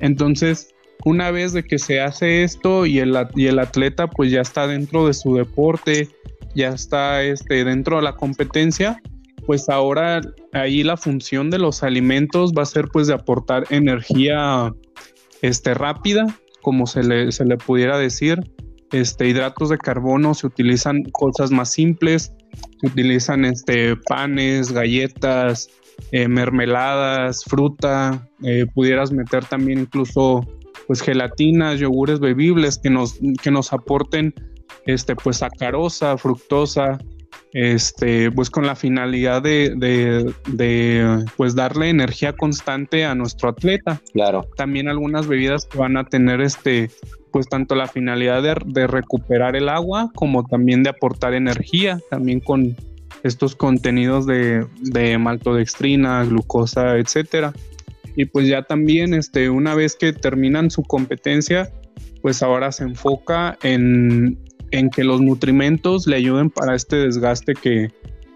Entonces, 0.01 0.75
una 1.05 1.31
vez 1.31 1.53
de 1.53 1.65
que 1.65 1.79
se 1.79 2.01
hace 2.01 2.43
esto 2.43 2.87
y 2.87 2.99
el, 2.99 3.17
y 3.35 3.47
el 3.47 3.59
atleta 3.59 4.07
pues 4.09 4.31
ya 4.31 4.41
está 4.41 4.67
dentro 4.67 5.07
de 5.07 5.15
su 5.15 5.35
deporte, 5.35 6.09
ya 6.55 6.69
está 6.69 7.23
este, 7.23 7.65
dentro 7.65 7.97
de 7.97 8.03
la 8.03 8.17
competencia, 8.17 9.01
pues 9.47 9.69
ahora 9.69 10.21
ahí 10.53 10.83
la 10.83 10.97
función 10.97 11.51
de 11.51 11.59
los 11.59 11.83
alimentos 11.83 12.53
va 12.57 12.63
a 12.63 12.67
ser 12.67 12.89
pues 12.89 13.07
de 13.07 13.15
aportar 13.15 13.65
energía 13.71 14.73
este, 15.43 15.75
rápida, 15.75 16.27
como 16.63 16.87
se 16.87 17.03
le, 17.03 17.33
se 17.33 17.45
le 17.45 17.57
pudiera 17.57 17.99
decir. 17.99 18.39
Este, 18.93 19.29
hidratos 19.29 19.69
de 19.69 19.79
carbono 19.79 20.35
se 20.35 20.49
utilizan 20.49 21.05
cosas 21.13 21.53
más 21.53 21.71
simples, 21.73 22.33
se 22.81 22.87
utilizan 22.89 23.45
este, 23.45 23.97
panes, 23.97 24.73
galletas, 24.73 25.69
eh, 26.13 26.29
mermeladas, 26.29 27.45
fruta, 27.45 28.29
eh, 28.43 28.67
pudieras 28.75 29.13
meter 29.13 29.45
también 29.45 29.81
incluso 29.81 30.47
pues 30.87 31.03
gelatinas, 31.03 31.79
yogures 31.79 32.21
bebibles 32.21 32.79
que 32.79 32.91
nos, 32.91 33.19
que 33.43 33.51
nos 33.51 33.73
aporten 33.73 34.35
este 34.87 35.15
pues 35.15 35.39
sacarosa, 35.39 36.17
fructosa, 36.17 36.99
este 37.53 38.31
pues 38.31 38.51
con 38.51 38.67
la 38.67 38.77
finalidad 38.77 39.43
de, 39.43 39.75
de, 39.77 41.25
pues 41.37 41.55
darle 41.55 41.91
energía 41.91 42.33
constante 42.33 43.05
a 43.05 43.15
nuestro 43.15 43.51
atleta. 43.51 44.01
Claro. 44.13 44.49
También 44.57 44.89
algunas 44.89 45.27
bebidas 45.27 45.67
que 45.67 45.79
van 45.79 45.97
a 45.97 46.05
tener 46.05 46.41
este 46.41 46.91
pues 47.33 47.49
tanto 47.49 47.77
la 47.77 47.87
finalidad 47.87 48.43
de, 48.43 48.57
de 48.67 48.87
recuperar 48.89 49.55
el 49.55 49.69
agua 49.69 50.11
como 50.15 50.45
también 50.45 50.83
de 50.83 50.91
aportar 50.91 51.35
energía, 51.35 52.01
también 52.11 52.41
con 52.41 52.77
estos 53.23 53.55
contenidos 53.55 54.27
de, 54.27 54.67
maltodextrina, 55.19 56.25
glucosa, 56.25 56.97
etcétera. 56.97 57.53
Y 58.17 58.25
pues 58.27 58.49
ya 58.49 58.63
también, 58.63 59.15
este, 59.15 59.51
una 59.51 59.75
vez 59.75 59.97
que 59.97 60.13
terminan 60.13 60.71
su 60.71 60.83
competencia, 60.83 61.71
pues 62.23 62.43
ahora 62.43 62.73
se 62.73 62.85
enfoca 62.85 63.59
en, 63.63 64.39
que 64.95 65.05
los 65.05 65.21
nutrimentos 65.21 66.07
le 66.07 66.17
ayuden 66.17 66.51
para 66.51 66.75
este 66.75 66.97
desgaste 66.97 67.55
que, 67.55 67.89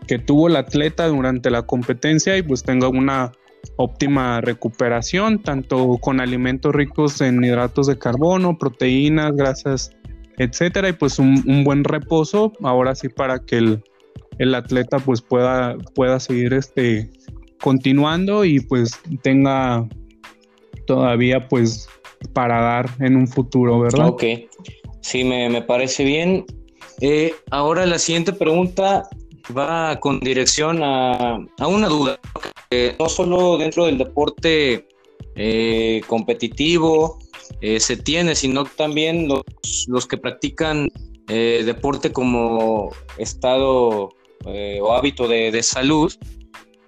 que 0.06 0.18
tuvo 0.18 0.48
el 0.48 0.56
atleta 0.56 1.06
durante 1.08 1.50
la 1.50 1.62
competencia 1.62 2.36
y 2.36 2.42
pues 2.42 2.62
tenga 2.62 2.88
una 2.88 3.32
óptima 3.76 4.40
recuperación, 4.40 5.42
tanto 5.42 5.98
con 6.00 6.20
alimentos 6.20 6.74
ricos 6.74 7.20
en 7.20 7.42
hidratos 7.42 7.86
de 7.86 7.98
carbono, 7.98 8.58
proteínas, 8.58 9.32
grasas, 9.32 9.90
etcétera, 10.36 10.88
y 10.88 10.92
pues 10.92 11.18
un, 11.18 11.42
un 11.46 11.64
buen 11.64 11.84
reposo, 11.84 12.52
ahora 12.62 12.94
sí 12.94 13.08
para 13.08 13.38
que 13.38 13.56
el, 13.58 13.82
el 14.38 14.54
atleta 14.54 14.98
pues 14.98 15.20
pueda, 15.20 15.76
pueda 15.94 16.20
seguir 16.20 16.52
este, 16.54 17.10
continuando 17.60 18.44
y 18.44 18.60
pues 18.60 18.92
tenga 19.22 19.88
todavía 20.86 21.48
pues 21.48 21.88
para 22.32 22.60
dar 22.60 22.90
en 23.00 23.16
un 23.16 23.26
futuro, 23.28 23.80
¿verdad? 23.80 24.08
Ok, 24.08 24.24
sí, 25.00 25.24
me, 25.24 25.62
parece 25.62 26.04
bien. 26.04 26.44
Eh, 27.00 27.34
ahora 27.50 27.86
la 27.86 27.98
siguiente 27.98 28.32
pregunta 28.32 29.08
va 29.56 29.98
con 30.00 30.20
dirección 30.20 30.80
a, 30.82 31.38
una 31.66 31.88
duda, 31.88 32.18
no 32.98 33.08
solo 33.08 33.58
dentro 33.58 33.86
del 33.86 33.98
deporte 33.98 34.86
eh, 35.36 36.02
competitivo 36.06 37.18
eh, 37.60 37.80
se 37.80 37.96
tiene, 37.96 38.34
sino 38.34 38.64
también 38.64 39.28
los, 39.28 39.42
los 39.88 40.06
que 40.06 40.16
practican 40.16 40.90
deporte 41.26 42.12
como 42.12 42.90
estado 43.16 44.10
eh, 44.46 44.78
o 44.82 44.92
hábito 44.92 45.28
de, 45.28 45.62
salud, 45.62 46.12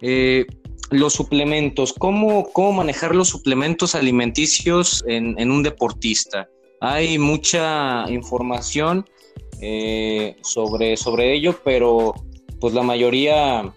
eh, 0.00 0.46
los 0.90 1.14
suplementos, 1.14 1.92
¿cómo, 1.92 2.50
¿cómo, 2.52 2.72
manejar 2.72 3.14
los 3.14 3.28
suplementos 3.28 3.94
alimenticios 3.94 5.04
en, 5.06 5.50
un 5.50 5.62
deportista? 5.62 6.48
Hay 6.80 7.18
mucha 7.18 8.04
información 8.08 9.06
eh, 9.60 10.36
sobre, 10.42 10.96
sobre 10.96 11.34
ello, 11.34 11.58
pero 11.64 12.14
pues 12.60 12.74
la 12.74 12.82
mayoría 12.82 13.72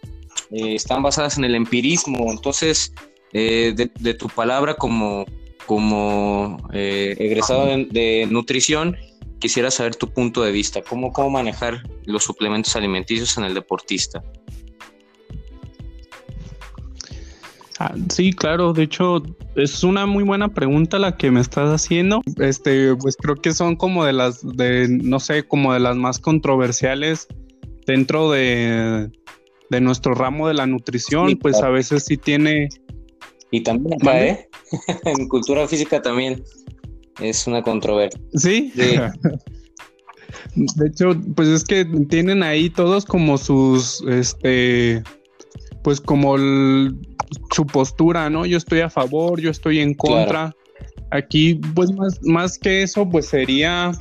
están 0.51 1.01
basadas 1.01 1.37
en 1.37 1.45
el 1.45 1.55
empirismo. 1.55 2.31
Entonces, 2.31 2.93
de, 3.31 4.15
tu 4.17 4.27
palabra 4.27 4.75
como, 4.75 5.25
como 5.65 6.57
egresado 6.73 7.65
de 7.65 8.27
nutrición, 8.29 8.97
quisiera 9.39 9.71
saber 9.71 9.95
tu 9.95 10.11
punto 10.11 10.43
de 10.43 10.51
vista, 10.51 10.81
cómo, 10.81 11.11
cómo 11.11 11.29
manejar 11.31 11.83
los 12.05 12.23
suplementos 12.23 12.75
alimenticios 12.75 13.37
en 13.37 13.45
el 13.45 13.53
deportista. 13.53 14.23
Ah, 17.79 17.95
sí, 18.09 18.33
claro, 18.33 18.73
de 18.73 18.83
hecho 18.83 19.23
es 19.55 19.85
una 19.85 20.05
muy 20.05 20.25
buena 20.25 20.49
pregunta 20.49 20.99
la 20.99 21.15
que 21.15 21.31
me 21.31 21.39
estás 21.39 21.69
haciendo. 21.69 22.21
Este, 22.37 22.93
pues 22.97 23.15
creo 23.15 23.35
que 23.35 23.53
son 23.53 23.77
como 23.77 24.03
de 24.03 24.11
las 24.11 24.45
de 24.45 24.89
no 24.89 25.21
sé, 25.21 25.47
como 25.47 25.73
de 25.73 25.79
las 25.79 25.95
más 25.95 26.19
controversiales 26.19 27.27
dentro 27.85 28.31
de, 28.31 29.09
de 29.69 29.81
nuestro 29.81 30.13
ramo 30.13 30.49
de 30.49 30.55
la 30.55 30.67
nutrición, 30.67 31.37
pues 31.37 31.61
a 31.61 31.69
veces 31.69 32.03
sí 32.05 32.17
tiene 32.17 32.67
y 33.51 33.61
también 33.61 33.95
acá, 33.95 34.25
¿eh? 34.25 34.49
en 35.05 35.27
cultura 35.27 35.67
física 35.67 36.01
también 36.01 36.43
es 37.21 37.47
una 37.47 37.61
controversia. 37.61 38.19
¿Sí? 38.33 38.71
De 40.55 40.87
hecho, 40.87 41.15
pues 41.35 41.47
es 41.47 41.63
que 41.63 41.85
tienen 42.09 42.43
ahí 42.43 42.69
todos 42.69 43.05
como 43.05 43.37
sus, 43.37 44.03
este, 44.07 45.03
pues 45.83 46.01
como 46.01 46.37
su 46.37 47.65
postura, 47.71 48.29
¿no? 48.29 48.45
Yo 48.45 48.57
estoy 48.57 48.81
a 48.81 48.89
favor, 48.89 49.39
yo 49.39 49.49
estoy 49.51 49.79
en 49.79 49.93
contra. 49.93 50.55
aquí, 51.11 51.55
pues 51.75 51.91
más, 51.91 52.19
más 52.23 52.57
que 52.57 52.83
eso, 52.83 53.07
pues 53.09 53.27
sería 53.27 53.91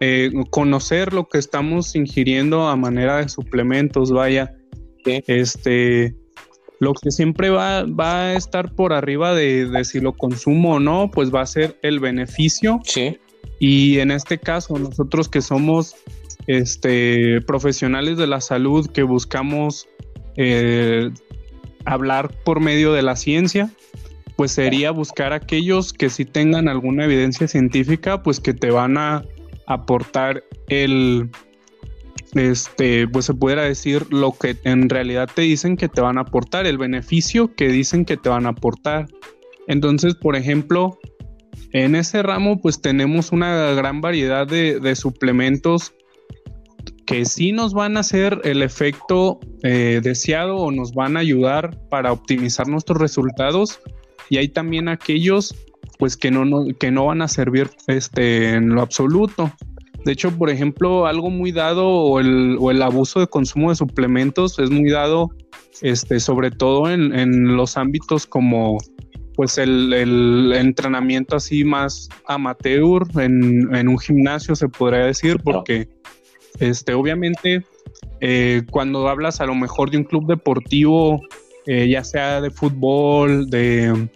eh, 0.00 0.30
conocer 0.50 1.12
lo 1.12 1.28
que 1.28 1.38
estamos 1.38 1.94
ingiriendo 1.94 2.68
a 2.68 2.76
manera 2.76 3.18
de 3.18 3.28
suplementos, 3.28 4.12
vaya. 4.12 4.54
Este, 5.04 6.14
lo 6.82 6.94
que 6.94 7.12
siempre 7.12 7.48
va, 7.48 7.84
va, 7.84 8.22
a 8.22 8.34
estar 8.34 8.74
por 8.74 8.92
arriba 8.92 9.36
de, 9.36 9.66
de, 9.66 9.84
si 9.84 10.00
lo 10.00 10.14
consumo 10.14 10.74
o 10.74 10.80
no, 10.80 11.12
pues 11.12 11.32
va 11.32 11.40
a 11.40 11.46
ser 11.46 11.78
el 11.82 12.00
beneficio. 12.00 12.80
Sí. 12.82 13.20
Y 13.60 14.00
en 14.00 14.10
este 14.10 14.36
caso, 14.36 14.76
nosotros 14.76 15.28
que 15.28 15.42
somos 15.42 15.94
este, 16.48 17.40
profesionales 17.42 18.18
de 18.18 18.26
la 18.26 18.40
salud, 18.40 18.90
que 18.90 19.04
buscamos 19.04 19.86
eh, 20.36 21.12
hablar 21.84 22.34
por 22.44 22.58
medio 22.58 22.92
de 22.92 23.02
la 23.02 23.14
ciencia, 23.14 23.70
pues 24.34 24.50
sería 24.50 24.90
buscar 24.90 25.32
aquellos 25.32 25.92
que 25.92 26.10
sí 26.10 26.24
tengan 26.24 26.68
alguna 26.68 27.04
evidencia 27.04 27.46
científica, 27.46 28.24
pues 28.24 28.40
que 28.40 28.54
te 28.54 28.72
van 28.72 28.98
a 28.98 29.24
aportar 29.68 30.42
el, 30.66 31.30
este, 32.34 33.06
pues 33.08 33.26
se 33.26 33.34
pudiera 33.34 33.62
decir 33.62 34.12
lo 34.12 34.32
que 34.32 34.56
en 34.64 34.88
realidad 34.88 35.28
te 35.34 35.42
dicen 35.42 35.76
que 35.76 35.88
te 35.88 36.00
van 36.00 36.18
a 36.18 36.22
aportar, 36.22 36.66
el 36.66 36.78
beneficio 36.78 37.54
que 37.54 37.68
dicen 37.68 38.04
que 38.04 38.16
te 38.16 38.28
van 38.28 38.46
a 38.46 38.50
aportar. 38.50 39.06
Entonces, 39.68 40.14
por 40.14 40.36
ejemplo, 40.36 40.98
en 41.72 41.94
ese 41.94 42.22
ramo, 42.22 42.60
pues 42.60 42.80
tenemos 42.80 43.32
una 43.32 43.72
gran 43.72 44.00
variedad 44.00 44.46
de, 44.46 44.94
suplementos 44.96 45.94
que 47.06 47.24
sí 47.24 47.52
nos 47.52 47.74
van 47.74 47.96
a 47.96 48.00
hacer 48.00 48.40
el 48.44 48.62
efecto 48.62 49.40
eh, 49.62 50.00
deseado 50.02 50.56
o 50.56 50.70
nos 50.70 50.92
van 50.92 51.16
a 51.16 51.20
ayudar 51.20 51.78
para 51.90 52.12
optimizar 52.12 52.68
nuestros 52.68 52.98
resultados 52.98 53.80
y 54.30 54.36
hay 54.38 54.48
también 54.48 54.88
aquellos 54.88 55.54
pues 55.98 56.16
que 56.16 56.30
no, 56.30 56.66
que 56.78 56.90
no 56.90 57.06
van 57.06 57.22
a 57.22 57.28
servir 57.28 57.70
este, 57.86 58.54
en 58.54 58.70
lo 58.70 58.82
absoluto. 58.82 59.52
De 60.04 60.12
hecho, 60.12 60.30
por 60.36 60.50
ejemplo, 60.50 61.06
algo 61.06 61.30
muy 61.30 61.52
dado 61.52 61.88
o 61.88 62.20
el, 62.20 62.56
o 62.60 62.70
el 62.70 62.82
abuso 62.82 63.20
de 63.20 63.26
consumo 63.26 63.70
de 63.70 63.76
suplementos 63.76 64.58
es 64.58 64.70
muy 64.70 64.90
dado 64.90 65.30
este, 65.80 66.20
sobre 66.20 66.50
todo 66.50 66.90
en, 66.90 67.14
en 67.14 67.56
los 67.56 67.76
ámbitos 67.76 68.26
como 68.26 68.78
pues 69.34 69.56
el, 69.56 69.92
el, 69.94 70.52
entrenamiento 70.52 71.36
así 71.36 71.64
más 71.64 72.08
amateur 72.26 73.04
en, 73.18 73.74
en, 73.74 73.88
un 73.88 73.98
gimnasio 73.98 74.54
se 74.54 74.68
podría 74.68 75.06
decir 75.06 75.38
porque 75.42 75.88
este, 76.60 76.94
obviamente, 76.94 77.64
eh, 78.20 78.62
cuando 78.70 79.08
hablas 79.08 79.40
a 79.40 79.46
lo 79.46 79.54
mejor 79.54 79.90
de 79.90 79.98
un 79.98 80.04
club 80.04 80.26
deportivo, 80.26 81.20
eh, 81.66 81.88
ya 81.88 82.04
sea 82.04 82.40
de 82.40 82.50
fútbol, 82.50 83.48
de 83.48 84.08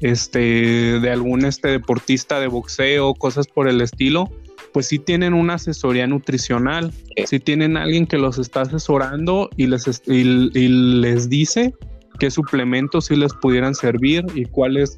este, 0.00 1.00
de 1.00 1.10
algún 1.10 1.44
este 1.44 1.68
deportista 1.68 2.40
de 2.40 2.48
boxeo, 2.48 3.14
cosas 3.14 3.46
por 3.46 3.68
el 3.68 3.80
estilo, 3.80 4.30
pues 4.72 4.86
sí 4.86 4.98
tienen 4.98 5.34
una 5.34 5.54
asesoría 5.54 6.06
nutricional, 6.06 6.92
sí. 7.26 7.38
Tienen 7.40 7.76
alguien 7.76 8.06
que 8.06 8.18
los 8.18 8.38
está 8.38 8.62
asesorando 8.62 9.50
y 9.56 9.66
les, 9.66 10.02
y, 10.06 10.24
les 10.24 11.28
dice 11.28 11.74
qué 12.18 12.30
suplementos 12.30 13.06
sí 13.06 13.16
les 13.16 13.32
pudieran 13.34 13.74
servir 13.74 14.24
y 14.34 14.44
cuáles 14.44 14.96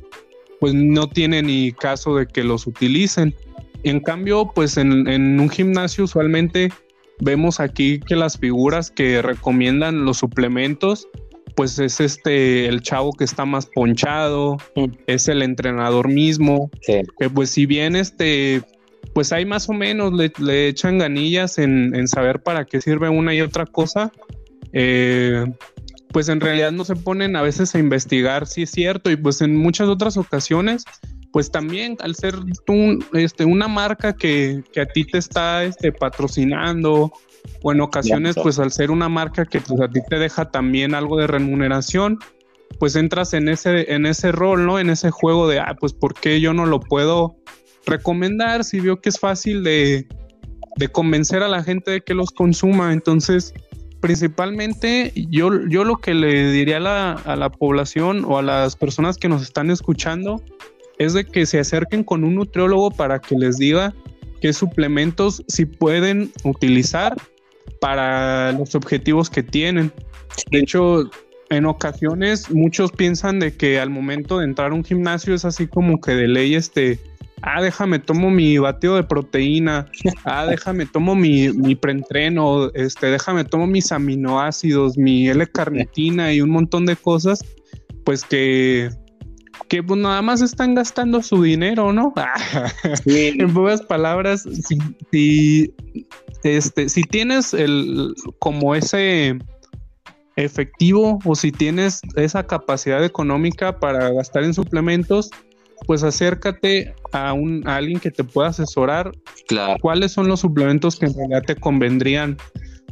pues 0.60 0.74
no 0.74 1.08
tienen 1.08 1.46
ni 1.46 1.72
caso 1.72 2.16
de 2.16 2.26
que 2.26 2.44
los 2.44 2.66
utilicen. 2.66 3.34
En 3.82 4.00
cambio, 4.00 4.50
pues 4.54 4.76
en, 4.76 5.06
en 5.08 5.38
un 5.38 5.50
gimnasio 5.50 6.04
usualmente 6.04 6.70
Vemos 7.20 7.60
aquí 7.60 8.00
que 8.00 8.16
las 8.16 8.38
figuras 8.38 8.90
que 8.90 9.22
recomiendan 9.22 10.04
los 10.04 10.18
suplementos, 10.18 11.08
pues 11.54 11.78
es 11.78 12.00
este 12.00 12.66
el 12.66 12.82
chavo 12.82 13.12
que 13.12 13.24
está 13.24 13.44
más 13.44 13.66
ponchado, 13.66 14.56
es 15.06 15.28
el 15.28 15.42
entrenador 15.42 16.08
mismo, 16.08 16.70
que 16.86 17.30
pues 17.30 17.50
si 17.50 17.66
bien 17.66 17.94
este 17.94 18.62
pues 19.14 19.32
hay 19.32 19.46
más 19.46 19.68
o 19.68 19.72
menos 19.72 20.12
le, 20.12 20.68
echan 20.68 20.98
ganillas 20.98 21.58
en, 21.58 22.06
saber 22.08 22.42
para 22.42 22.64
qué 22.64 22.80
sirve 22.80 23.08
una 23.08 23.34
y 23.34 23.40
otra 23.40 23.64
cosa, 23.64 24.12
eh, 24.72 25.46
pues 26.08 26.28
en 26.28 26.40
realidad 26.40 26.72
no 26.72 26.84
se 26.84 26.96
ponen 26.96 27.36
a 27.36 27.42
veces 27.42 27.74
a 27.74 27.78
investigar 27.78 28.46
si 28.46 28.62
es 28.62 28.70
cierto 28.70 29.10
y 29.10 29.16
pues 29.16 29.40
en 29.40 29.56
muchas 29.56 29.88
otras 29.88 30.16
ocasiones 30.16 30.84
pues 31.34 31.50
también 31.50 31.96
al 31.98 32.14
ser 32.14 32.36
este, 33.14 33.44
una 33.44 33.66
marca 33.66 34.14
que, 34.14 34.62
a 34.80 34.86
ti 34.86 35.04
te 35.04 35.18
está 35.18 35.64
este, 35.64 35.90
patrocinando, 35.90 37.12
o 37.60 37.72
en 37.72 37.80
ocasiones, 37.80 38.36
pues 38.40 38.60
al 38.60 38.70
ser 38.70 38.92
una 38.92 39.08
marca 39.08 39.44
que 39.44 39.60
pues, 39.60 39.80
a 39.80 39.88
ti 39.88 39.98
te 40.08 40.20
deja 40.20 40.52
también 40.52 40.94
algo 40.94 41.16
de 41.16 41.26
remuneración, 41.26 42.20
pues 42.78 42.94
entras 42.94 43.34
en 43.34 43.48
ese, 43.48 43.92
en 43.92 44.06
ese 44.06 44.30
rol, 44.30 44.64
¿no? 44.64 44.78
En 44.78 44.90
ese 44.90 45.10
juego 45.10 45.48
de, 45.48 45.58
ah, 45.58 45.76
pues 45.80 45.92
¿por 45.92 46.14
qué 46.14 46.40
yo 46.40 46.54
no 46.54 46.66
lo 46.66 46.78
puedo 46.78 47.34
recomendar 47.86 48.64
si 48.64 48.80
veo 48.80 49.00
que 49.00 49.08
es 49.08 49.18
fácil 49.18 49.62
de, 49.64 50.06
convencer 50.92 51.42
a 51.42 51.48
la 51.48 51.62
gente 51.62 51.90
de 51.90 52.00
que 52.00 52.14
los 52.14 52.30
consuma? 52.30 52.92
Entonces, 52.92 53.54
principalmente 54.00 55.12
yo, 55.30 55.66
yo 55.68 55.84
lo 55.84 55.96
que 55.98 56.14
le 56.14 56.52
diría 56.52 56.78
a 56.78 56.80
la, 56.80 57.12
a 57.12 57.36
la 57.36 57.50
población 57.50 58.24
o 58.26 58.38
a 58.38 58.42
las 58.42 58.76
personas 58.76 59.16
que 59.16 59.28
nos 59.28 59.42
están 59.42 59.70
escuchando, 59.70 60.42
es 60.98 61.14
de 61.14 61.24
que 61.24 61.46
se 61.46 61.58
acerquen 61.58 62.04
con 62.04 62.24
un 62.24 62.36
nutriólogo 62.36 62.90
para 62.90 63.20
que 63.20 63.36
les 63.36 63.58
diga 63.58 63.94
qué 64.40 64.52
suplementos 64.52 65.42
si 65.48 65.64
pueden 65.66 66.30
utilizar 66.44 67.16
para 67.80 68.52
los 68.52 68.74
objetivos 68.74 69.30
que 69.30 69.42
tienen. 69.42 69.92
De 70.50 70.60
hecho, 70.60 71.10
en 71.50 71.66
ocasiones 71.66 72.50
muchos 72.50 72.92
piensan 72.92 73.38
de 73.38 73.56
que 73.56 73.80
al 73.80 73.90
momento 73.90 74.38
de 74.38 74.44
entrar 74.44 74.72
a 74.72 74.74
un 74.74 74.84
gimnasio 74.84 75.34
es 75.34 75.44
así 75.44 75.66
como 75.66 76.00
que 76.00 76.12
de 76.12 76.28
ley 76.28 76.54
este, 76.54 76.98
ah, 77.44 77.60
déjame 77.62 77.98
tomo 77.98 78.30
mi 78.30 78.58
batido 78.58 78.96
de 78.96 79.04
proteína, 79.04 79.86
ah, 80.24 80.46
déjame 80.50 80.86
tomo 80.86 81.14
mi, 81.14 81.50
mi 81.50 81.74
preentreno, 81.74 82.70
este, 82.74 83.06
déjame 83.08 83.44
tomo 83.44 83.66
mis 83.66 83.92
aminoácidos, 83.92 84.96
mi 84.96 85.28
L-carnitina 85.28 86.32
y 86.32 86.40
un 86.40 86.50
montón 86.50 86.86
de 86.86 86.96
cosas, 86.96 87.44
pues 88.04 88.24
que 88.24 88.88
que 89.68 89.82
pues 89.82 89.98
nada 89.98 90.20
más 90.20 90.42
están 90.42 90.74
gastando 90.74 91.22
su 91.22 91.42
dinero, 91.42 91.92
¿no? 91.92 92.12
en 93.06 93.54
pocas 93.54 93.82
palabras, 93.82 94.42
si, 95.10 95.72
este, 96.42 96.88
si 96.88 97.02
tienes 97.04 97.54
el 97.54 98.14
como 98.40 98.74
ese 98.74 99.38
efectivo 100.36 101.18
o 101.24 101.34
si 101.34 101.52
tienes 101.52 102.00
esa 102.16 102.46
capacidad 102.46 103.04
económica 103.04 103.78
para 103.78 104.10
gastar 104.10 104.44
en 104.44 104.54
suplementos, 104.54 105.30
pues 105.86 106.02
acércate 106.02 106.94
a, 107.12 107.32
un, 107.32 107.66
a 107.66 107.76
alguien 107.76 108.00
que 108.00 108.10
te 108.10 108.24
pueda 108.24 108.48
asesorar 108.48 109.12
claro. 109.46 109.76
cuáles 109.80 110.12
son 110.12 110.28
los 110.28 110.40
suplementos 110.40 110.98
que 110.98 111.06
en 111.06 111.14
realidad 111.14 111.42
te 111.46 111.56
convendrían 111.56 112.36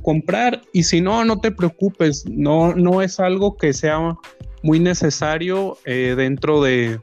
comprar 0.03 0.63
y 0.73 0.83
si 0.83 1.01
no, 1.01 1.25
no 1.25 1.41
te 1.41 1.53
preocupes, 1.53 2.25
no, 2.29 2.75
no 2.75 3.03
es 3.03 3.21
algo 3.21 3.57
que 3.57 3.73
sea 3.73 4.17
muy 4.63 4.81
necesario 4.81 5.79
eh, 5.85 6.15
dentro 6.17 6.63
de 6.63 7.01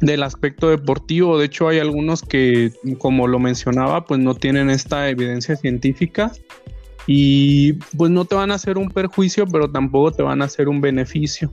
del 0.00 0.22
aspecto 0.22 0.68
deportivo. 0.68 1.38
De 1.38 1.46
hecho, 1.46 1.68
hay 1.68 1.78
algunos 1.78 2.22
que, 2.22 2.72
como 2.98 3.26
lo 3.26 3.38
mencionaba, 3.38 4.04
pues 4.04 4.20
no 4.20 4.34
tienen 4.34 4.70
esta 4.70 5.08
evidencia 5.08 5.56
científica 5.56 6.32
y 7.06 7.74
pues 7.96 8.10
no 8.10 8.24
te 8.24 8.34
van 8.34 8.50
a 8.50 8.56
hacer 8.56 8.78
un 8.78 8.90
perjuicio, 8.90 9.46
pero 9.46 9.70
tampoco 9.70 10.12
te 10.12 10.22
van 10.22 10.42
a 10.42 10.46
hacer 10.46 10.68
un 10.68 10.80
beneficio. 10.80 11.52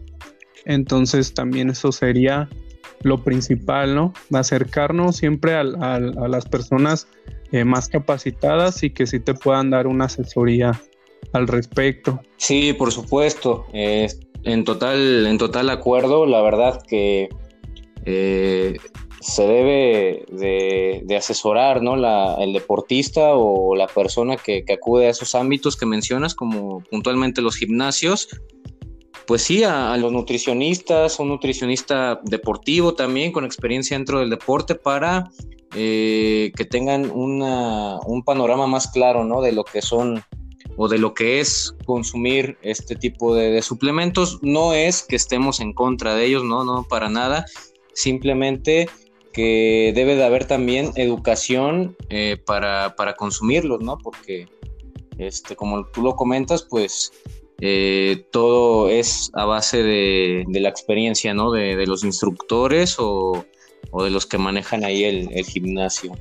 Entonces 0.65 1.33
también 1.33 1.69
eso 1.69 1.91
sería 1.91 2.49
lo 3.03 3.23
principal, 3.23 3.95
¿no? 3.95 4.13
Acercarnos 4.33 5.17
siempre 5.17 5.53
a, 5.53 5.63
las 5.63 6.45
personas 6.45 7.07
eh, 7.51 7.63
más 7.63 7.87
capacitadas 7.87 8.83
y 8.83 8.89
que 8.89 9.05
sí 9.05 9.19
te 9.19 9.33
puedan 9.33 9.69
dar 9.69 9.87
una 9.87 10.05
asesoría 10.05 10.81
al 11.31 11.47
respecto. 11.47 12.19
Sí, 12.37 12.73
por 12.73 12.91
supuesto 12.91 13.65
en 14.43 14.63
total, 14.63 15.27
en 15.27 15.37
total 15.37 15.69
acuerdo. 15.69 16.25
La 16.25 16.41
verdad 16.41 16.81
que 16.87 17.29
eh, 18.05 18.77
se 19.19 19.47
debe 19.47 20.25
de, 20.29 21.15
asesorar 21.15 21.81
¿no? 21.81 21.95
el 22.39 22.53
deportista 22.53 23.35
o 23.35 23.75
la 23.75 23.87
persona 23.87 24.37
que, 24.37 24.65
acude 24.73 25.07
a 25.07 25.11
esos 25.11 25.35
ámbitos 25.35 25.77
que 25.77 25.85
mencionas, 25.85 26.35
como 26.35 26.81
puntualmente 26.91 27.41
los 27.41 27.55
gimnasios. 27.55 28.27
Pues 29.25 29.43
sí, 29.43 29.63
a, 29.63 29.95
los 29.97 30.11
nutricionistas, 30.11 31.19
un 31.19 31.29
nutricionista 31.29 32.19
deportivo 32.23 32.93
también 32.93 33.31
con 33.31 33.45
experiencia 33.45 33.97
dentro 33.97 34.19
del 34.19 34.29
deporte 34.29 34.75
para 34.75 35.29
eh, 35.75 36.51
que 36.55 36.65
tengan 36.65 37.09
un 37.09 38.23
panorama 38.25 38.67
más 38.67 38.87
claro 38.91 39.23
¿no? 39.23 39.41
de 39.41 39.53
lo 39.53 39.63
que 39.63 39.81
son 39.81 40.23
o 40.75 40.87
de 40.87 40.97
lo 40.97 41.13
que 41.13 41.39
es 41.39 41.75
consumir 41.85 42.57
este 42.61 42.95
tipo 42.95 43.35
de, 43.35 43.61
suplementos. 43.61 44.39
No 44.41 44.73
es 44.73 45.03
que 45.03 45.15
estemos 45.15 45.59
en 45.59 45.73
contra 45.73 46.15
de 46.15 46.25
ellos, 46.25 46.43
no, 46.43 46.63
no, 46.63 46.83
para 46.83 47.09
nada. 47.09 47.45
Simplemente 47.93 48.89
que 49.33 49.91
debe 49.95 50.15
de 50.15 50.23
haber 50.23 50.45
también 50.45 50.91
educación 50.95 51.95
eh, 52.09 52.37
para, 52.45 52.93
consumirlos, 53.17 53.81
¿no? 53.81 53.97
Porque, 53.97 54.47
este, 55.17 55.55
como 55.55 55.85
tú 55.87 56.01
lo 56.01 56.15
comentas, 56.15 56.63
pues 56.69 57.11
eh, 57.65 58.25
todo 58.29 58.89
es 58.89 59.31
a 59.35 59.45
base 59.45 59.83
de, 59.83 60.43
la 60.49 60.67
experiencia, 60.67 61.33
¿no? 61.33 61.49
De, 61.51 61.85
los 61.87 62.03
instructores 62.03 62.97
o 62.99 63.45
de 64.03 64.09
los 64.09 64.25
que 64.25 64.37
manejan 64.37 64.83
ahí 64.83 65.05
el, 65.05 65.29
el 65.31 65.45
gimnasio. 65.45 66.13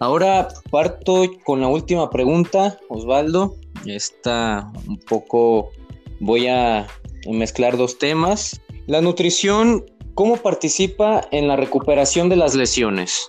Ahora 0.00 0.48
parto 0.72 1.22
con 1.44 1.60
la 1.60 1.68
última 1.68 2.10
pregunta, 2.10 2.78
Osvaldo. 2.88 3.54
Está 3.86 4.72
un 4.88 4.98
poco, 4.98 5.70
voy 6.18 6.48
a 6.48 6.88
mezclar 7.28 7.76
dos 7.76 7.98
temas. 7.98 8.60
La 8.88 9.00
nutrición, 9.00 9.86
¿cómo 10.14 10.36
participa 10.36 11.28
en 11.30 11.46
la 11.46 11.54
recuperación 11.54 12.28
de 12.28 12.34
las 12.34 12.56
lesiones? 12.56 13.28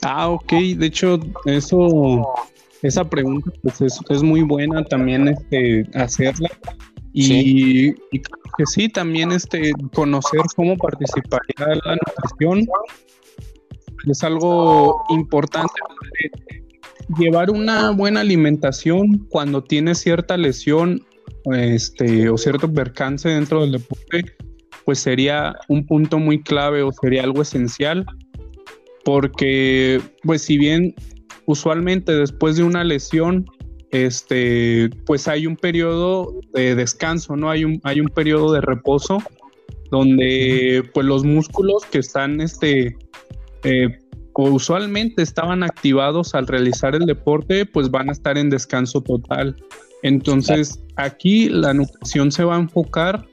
Ah, 0.00 0.30
ok. 0.30 0.52
De 0.76 0.86
hecho, 0.86 1.20
eso, 1.44 2.32
esa 2.82 3.08
pregunta 3.08 3.50
pues 3.62 3.80
es, 3.80 4.22
muy 4.22 4.42
buena 4.42 4.84
también 4.84 5.28
este, 5.28 5.86
hacerla. 5.94 6.50
Y, 7.14 7.92
que 7.92 8.66
sí, 8.66 8.88
también 8.88 9.32
este, 9.32 9.72
conocer 9.94 10.40
cómo 10.56 10.76
participaría 10.76 11.80
la 11.84 11.96
nutrición 11.96 12.66
es 14.10 14.24
algo 14.24 15.04
importante. 15.10 15.72
Llevar 17.18 17.50
una 17.50 17.90
buena 17.90 18.20
alimentación 18.20 19.26
cuando 19.28 19.62
tienes 19.62 19.98
cierta 19.98 20.36
lesión 20.36 21.02
este, 21.52 22.28
o 22.28 22.38
cierto 22.38 22.72
percance 22.72 23.28
dentro 23.28 23.62
del 23.62 23.72
deporte, 23.72 24.24
pues 24.84 24.98
sería 24.98 25.54
un 25.68 25.86
punto 25.86 26.18
muy 26.18 26.42
clave 26.42 26.82
o 26.82 26.92
sería 26.92 27.22
algo 27.22 27.42
esencial, 27.42 28.06
porque 29.04 30.00
pues 30.22 30.42
si 30.42 30.58
bien 30.58 30.94
usualmente 31.46 32.12
después 32.12 32.56
de 32.56 32.62
una 32.62 32.84
lesión, 32.84 33.46
este, 33.90 34.90
pues 35.06 35.28
hay 35.28 35.46
un 35.46 35.56
periodo 35.56 36.34
de 36.54 36.74
descanso, 36.74 37.36
¿no? 37.36 37.50
Hay 37.50 37.64
un, 37.64 37.80
hay 37.84 38.00
un 38.00 38.08
periodo 38.08 38.52
de 38.52 38.60
reposo 38.60 39.22
donde 39.90 40.82
pues 40.94 41.06
los 41.06 41.24
músculos 41.24 41.84
que 41.90 41.98
están 41.98 42.40
este, 42.40 42.96
eh, 43.64 43.98
usualmente 44.34 45.22
estaban 45.22 45.62
activados 45.62 46.34
al 46.34 46.46
realizar 46.46 46.94
el 46.94 47.04
deporte, 47.04 47.66
pues 47.66 47.90
van 47.90 48.08
a 48.08 48.12
estar 48.12 48.38
en 48.38 48.48
descanso 48.48 49.02
total. 49.02 49.56
Entonces, 50.02 50.82
aquí 50.96 51.48
la 51.48 51.74
nutrición 51.74 52.32
se 52.32 52.44
va 52.44 52.56
a 52.56 52.60
enfocar 52.60 53.26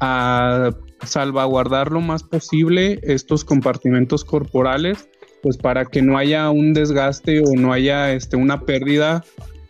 a 0.00 0.70
salvaguardar 1.02 1.90
lo 1.90 2.00
más 2.00 2.22
posible 2.22 3.00
estos 3.02 3.44
compartimentos 3.44 4.24
corporales, 4.24 5.08
pues 5.46 5.58
para 5.58 5.84
que 5.84 6.02
no 6.02 6.18
haya 6.18 6.50
un 6.50 6.74
desgaste 6.74 7.38
o 7.38 7.54
no 7.54 7.72
haya 7.72 8.12
este, 8.12 8.34
una 8.34 8.62
pérdida 8.62 9.22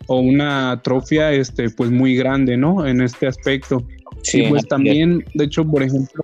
o 0.07 0.21
una 0.21 0.71
atrofia 0.71 1.35
este, 1.35 1.69
pues 1.69 1.91
muy 1.91 2.17
grande, 2.17 2.57
¿no? 2.57 2.87
En 2.87 3.03
este 3.03 3.27
aspecto. 3.27 3.87
Sí, 4.23 4.43
y 4.43 4.49
pues 4.49 4.67
también, 4.69 5.23
de 5.35 5.45
hecho, 5.45 5.67
por 5.67 5.83
ejemplo, 5.83 6.23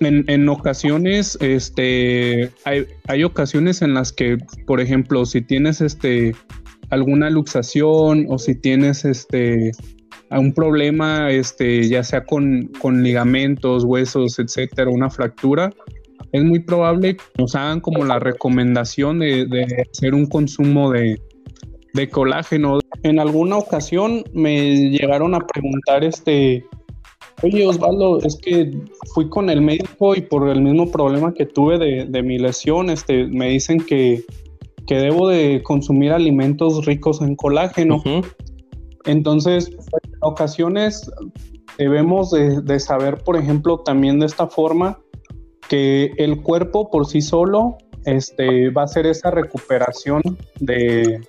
en, 0.00 0.46
ocasiones, 0.50 1.38
este, 1.40 2.50
hay, 2.66 2.84
hay, 3.06 3.24
ocasiones 3.24 3.80
en 3.80 3.94
las 3.94 4.12
que, 4.12 4.36
por 4.66 4.82
ejemplo, 4.82 5.24
si 5.24 5.40
tienes 5.40 5.80
este, 5.80 6.34
alguna 6.90 7.30
luxación 7.30 8.26
o 8.28 8.36
si 8.36 8.56
tienes 8.56 9.06
este, 9.06 9.72
un 10.28 10.52
problema, 10.52 11.30
este, 11.30 11.88
ya 11.88 12.04
sea 12.04 12.26
con, 12.26 12.66
con 12.78 13.02
ligamentos, 13.02 13.84
huesos, 13.84 14.38
etcétera, 14.38 14.90
una 14.90 15.08
fractura, 15.08 15.72
es 16.32 16.44
muy 16.44 16.60
probable 16.60 17.16
que 17.16 17.24
nos 17.38 17.54
hagan 17.54 17.80
como 17.80 18.04
la 18.04 18.18
recomendación 18.18 19.18
de, 19.18 19.46
de 19.46 19.86
hacer 19.90 20.14
un 20.14 20.26
consumo 20.26 20.90
de, 20.90 21.20
de 21.94 22.08
colágeno. 22.08 22.80
En 23.02 23.18
alguna 23.18 23.56
ocasión 23.56 24.24
me 24.32 24.90
llegaron 24.90 25.34
a 25.34 25.40
preguntar 25.40 26.04
este 26.04 26.64
Oye, 27.42 27.66
Osvaldo, 27.66 28.18
es 28.22 28.36
que 28.36 28.72
fui 29.14 29.28
con 29.28 29.48
el 29.48 29.60
médico 29.60 30.16
y 30.16 30.22
por 30.22 30.48
el 30.48 30.60
mismo 30.60 30.90
problema 30.90 31.32
que 31.32 31.46
tuve 31.46 31.78
de, 31.78 32.22
mi 32.22 32.36
lesión, 32.36 32.90
este, 32.90 33.26
me 33.28 33.50
dicen 33.50 33.78
que, 33.78 34.24
debo 34.88 35.28
de 35.28 35.62
consumir 35.62 36.12
alimentos 36.12 36.84
ricos 36.84 37.20
en 37.20 37.36
colágeno. 37.36 38.02
Entonces, 39.04 39.68
en 39.70 40.10
ocasiones 40.22 41.08
debemos 41.78 42.32
de, 42.32 42.80
saber, 42.80 43.18
por 43.18 43.36
ejemplo, 43.36 43.80
también 43.80 44.18
de 44.18 44.26
esta 44.26 44.48
forma, 44.48 44.98
que 45.68 46.12
el 46.18 46.42
cuerpo 46.42 46.90
por 46.90 47.06
sí 47.06 47.20
solo 47.20 47.78
este, 48.04 48.70
va 48.70 48.82
a 48.82 48.84
hacer 48.86 49.06
esa 49.06 49.30
recuperación 49.30 50.22
de, 50.60 51.20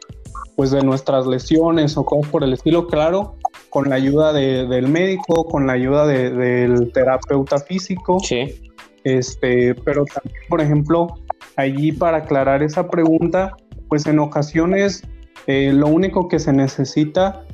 pues, 0.56 0.72
de 0.72 0.82
nuestras 0.82 1.28
lesiones 1.28 1.98
o 1.98 2.06
cosas 2.06 2.32
por 2.32 2.44
el 2.44 2.54
estilo. 2.54 2.88
Claro, 2.88 3.36
con 3.70 3.90
la 3.90 3.96
ayuda 3.96 4.34
del 4.34 4.88
médico, 4.88 5.46
con 5.46 5.68
la 5.68 5.74
ayuda 5.74 6.08
del 6.08 6.92
terapeuta 6.94 7.60
físico. 7.60 8.20
Sí. 8.20 8.62
Este, 9.04 9.76
pero 9.76 10.06
también, 10.06 10.42
por 10.50 10.62
ejemplo, 10.62 11.08
allí 11.56 11.92
para 11.92 12.18
aclarar 12.18 12.64
esa 12.64 12.90
pregunta, 12.90 13.56
pues 13.88 14.06
en 14.06 14.20
ocasiones 14.20 15.04
eh, 15.48 15.72
lo 15.74 15.88
único 15.88 16.28
que 16.28 16.40
se 16.40 16.54
necesita 16.54 17.46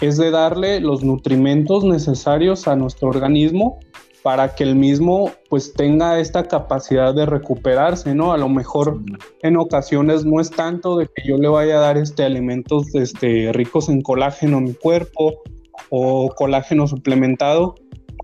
es 0.00 0.16
de 0.16 0.30
darle 0.30 0.80
los 0.80 1.02
nutrimentos 1.02 1.84
necesarios 1.84 2.68
a 2.68 2.76
nuestro 2.76 3.08
organismo 3.08 3.78
para 4.22 4.54
que 4.54 4.64
el 4.64 4.76
mismo 4.76 5.30
pues 5.48 5.72
tenga 5.72 6.18
esta 6.20 6.44
capacidad 6.44 7.14
de 7.14 7.26
recuperarse, 7.26 8.14
¿no? 8.14 8.32
A 8.32 8.38
lo 8.38 8.48
mejor 8.48 9.00
en 9.42 9.56
ocasiones 9.56 10.24
no 10.24 10.40
es 10.40 10.50
tanto 10.50 10.96
de 10.96 11.06
que 11.06 11.26
yo 11.26 11.36
le 11.36 11.48
vaya 11.48 11.78
a 11.78 11.80
dar 11.80 11.96
este 11.96 12.24
alimentos 12.24 12.94
este, 12.94 13.52
ricos 13.52 13.88
en 13.88 14.02
colágeno 14.02 14.58
a 14.58 14.60
mi 14.60 14.74
cuerpo 14.74 15.40
o 15.88 16.30
colágeno 16.34 16.86
suplementado, 16.86 17.74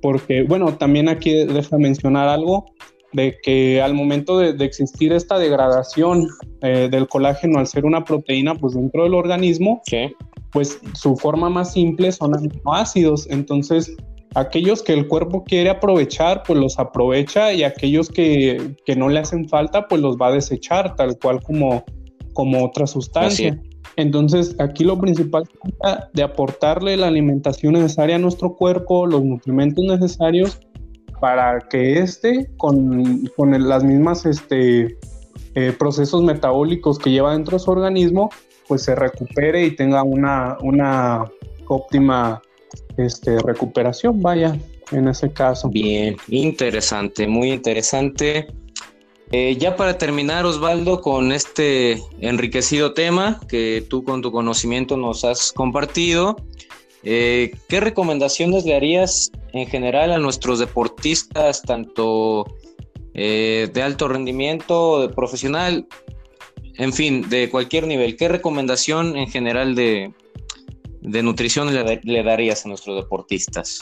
porque 0.03 0.43
bueno, 0.43 0.77
también 0.77 1.09
aquí 1.09 1.47
deja 1.47 1.79
mencionar 1.79 2.29
algo 2.29 2.67
de 3.13 3.39
que 3.43 3.81
al 3.81 3.95
momento 3.95 4.39
de, 4.39 4.63
existir 4.65 5.13
esta 5.13 5.39
degradación 5.39 6.29
eh, 6.61 6.89
del 6.91 7.09
colágeno 7.09 7.59
al 7.59 7.67
ser 7.67 7.87
una 7.87 8.05
proteína 8.05 8.55
pues 8.55 8.75
dentro 8.75 9.05
del 9.05 9.15
organismo, 9.15 9.81
pues 10.53 10.79
su 10.95 11.17
forma 11.17 11.49
más 11.49 11.73
simple 11.73 12.13
son 12.13 12.35
aminoácidos, 12.37 13.27
entonces 13.31 13.97
aquellos 14.35 14.83
que 14.83 14.93
el 14.93 15.09
cuerpo 15.09 15.45
quiere 15.45 15.71
aprovechar, 15.71 16.43
pues 16.47 16.59
los 16.59 16.79
aprovecha 16.79 17.53
y 17.53 17.63
aquellos 17.63 18.09
que, 18.09 18.77
que, 18.85 18.97
no 18.97 19.09
le 19.09 19.21
hacen 19.21 19.49
falta, 19.49 19.89
pues 19.89 20.01
los 20.01 20.17
va 20.17 20.29
a 20.29 20.33
desechar, 20.33 20.95
tal 20.97 21.19
cual 21.19 21.43
como, 21.43 21.85
como 22.33 22.65
otra 22.65 22.87
sustancia. 22.87 23.61
Entonces, 23.97 24.55
aquí 24.59 24.85
lo 24.85 24.99
principal 24.99 25.45
de 26.13 26.23
aportarle 26.23 26.97
la 26.97 27.07
alimentación 27.07 27.75
necesaria 27.75 28.17
a 28.17 28.19
nuestro 28.19 28.55
cuerpo, 28.55 29.07
los 29.07 29.25
nutrimentos 29.25 29.85
necesarios 29.85 30.61
para 31.21 31.61
que 31.61 31.99
éste, 32.01 32.51
con, 32.59 33.27
con 33.37 33.69
las 33.69 33.83
mismas 33.85 34.27
este, 34.27 34.99
eh, 35.55 35.73
procesos 35.79 36.23
metabólicos 36.23 36.99
que 36.99 37.11
lleva 37.11 37.33
dentro 37.33 37.57
de 37.57 37.65
su 37.65 37.71
organismo, 37.71 38.29
pues 38.69 38.83
se 38.83 38.95
recupere 38.95 39.65
y 39.65 39.75
tenga 39.75 40.03
una, 40.03 40.59
una 40.61 41.25
óptima 41.69 42.43
este, 42.97 43.39
recuperación, 43.41 44.23
vaya, 44.23 44.59
en 44.93 45.09
ese 45.09 45.33
caso. 45.33 45.69
Bien, 45.69 46.17
interesante, 46.29 47.27
muy 47.27 47.53
interesante. 47.53 48.47
Eh, 49.33 49.57
ya 49.59 49.77
para 49.77 49.99
terminar, 49.99 50.47
Osvaldo, 50.47 51.01
con 51.01 51.33
este 51.33 52.01
enriquecido 52.21 52.95
tema 52.95 53.41
que 53.49 53.85
tú 53.89 54.05
con 54.05 54.23
tu 54.23 54.31
conocimiento 54.31 54.97
nos 54.97 55.25
has 55.25 55.53
compartido, 55.53 56.37
eh, 57.03 57.53
¿qué 57.69 57.81
recomendaciones 57.81 58.65
le 58.65 58.77
harías 58.77 59.33
en 59.53 59.67
general 59.67 60.13
a 60.13 60.19
nuestros 60.19 60.61
deportistas, 60.61 61.63
tanto 61.63 62.47
eh, 63.15 63.69
de 63.73 63.83
alto 63.83 64.07
rendimiento, 64.07 65.01
de 65.01 65.09
profesional, 65.09 65.89
en 66.79 66.93
fin, 66.93 67.29
de 67.29 67.51
cualquier 67.51 67.89
nivel? 67.89 68.17
¿Qué 68.17 68.29
recomendación 68.29 69.17
en 69.17 69.29
general 69.29 69.75
de, 69.75 70.13
nutrición 71.23 71.69
le 71.75 72.23
darías 72.23 72.65
a 72.65 72.69
nuestros 72.69 72.97
deportistas? 72.97 73.81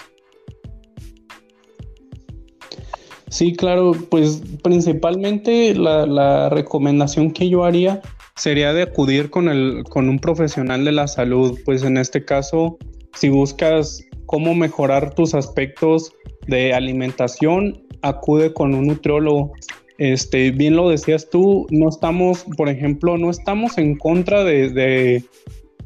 Sí, 3.35 3.53
claro, 3.53 3.97
pues 4.11 4.41
principalmente 4.63 5.75
la, 5.75 6.49
recomendación 6.51 7.33
que 7.33 7.49
yo 7.49 7.65
haría 7.65 8.01
sería 8.37 8.73
de 8.73 8.83
acudir 8.83 9.29
con, 9.29 9.49
el, 9.49 9.83
con 9.91 10.09
un 10.09 10.21
profesional 10.21 10.85
de 10.85 10.93
la 10.93 11.09
salud, 11.09 11.59
pues 11.65 11.83
en 11.83 11.97
este 11.97 12.25
caso, 12.25 12.79
si 13.15 13.31
buscas 13.31 14.05
cómo 14.27 14.55
mejorar 14.55 15.17
tus 15.17 15.35
aspectos 15.35 16.13
de 16.47 16.75
alimentación, 16.75 17.83
acude 18.03 18.53
con 18.53 18.73
un 18.73 18.87
nutriólogo. 18.87 19.53
Este, 19.99 20.53
bien 20.53 20.77
lo 20.77 20.89
decías 20.91 21.29
tú, 21.29 21.67
no 21.71 21.89
estamos, 21.89 22.45
por 22.57 22.69
ejemplo, 22.69 23.19
no 23.19 23.31
estamos 23.31 23.79
en 23.79 23.99
contra 23.99 24.45
de, 24.45 24.71
de, 24.71 25.25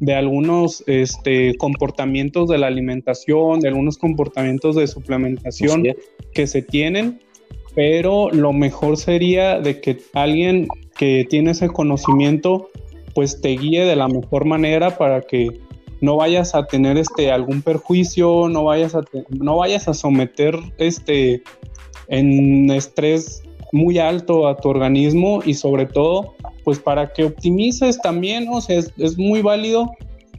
algunos 0.07 0.83
este, 0.87 1.55
comportamientos 1.57 2.49
de 2.49 2.57
la 2.57 2.67
alimentación, 2.67 3.59
de 3.59 3.67
algunos 3.67 3.97
comportamientos 3.97 4.75
de 4.75 4.87
suplementación 4.87 5.83
que 6.33 6.47
se 6.47 6.61
tienen, 6.61 7.19
pero 7.75 8.29
lo 8.31 8.53
mejor 8.53 8.97
sería 8.97 9.59
de 9.59 9.79
que 9.81 9.97
alguien 10.13 10.67
que 10.97 11.25
tiene 11.29 11.51
ese 11.51 11.67
conocimiento 11.69 12.69
pues 13.13 13.41
te 13.41 13.49
guíe 13.49 13.85
de 13.85 13.95
la 13.95 14.07
mejor 14.07 14.45
manera 14.45 14.97
para 14.97 15.21
que 15.21 15.49
no 16.01 16.15
vayas 16.15 16.55
a 16.55 16.65
tener 16.65 16.97
este 16.97 17.31
algún 17.31 17.61
perjuicio, 17.61 18.47
no 18.47 18.63
vayas 18.63 18.95
a 18.95 19.01
no 19.29 19.57
vayas 19.57 19.87
a 19.87 19.93
someter 19.93 20.57
este 20.77 21.43
en 22.07 22.69
estrés 22.71 23.43
muy 23.71 23.99
alto 23.99 24.47
a 24.47 24.57
tu 24.57 24.69
organismo 24.69 25.41
y 25.45 25.53
sobre 25.53 25.85
todo, 25.85 26.35
pues 26.63 26.79
para 26.79 27.13
que 27.13 27.25
optimices 27.25 27.99
también, 28.01 28.47
o 28.49 28.61
sea, 28.61 28.79
es, 28.79 29.17
muy 29.17 29.41
válido 29.41 29.91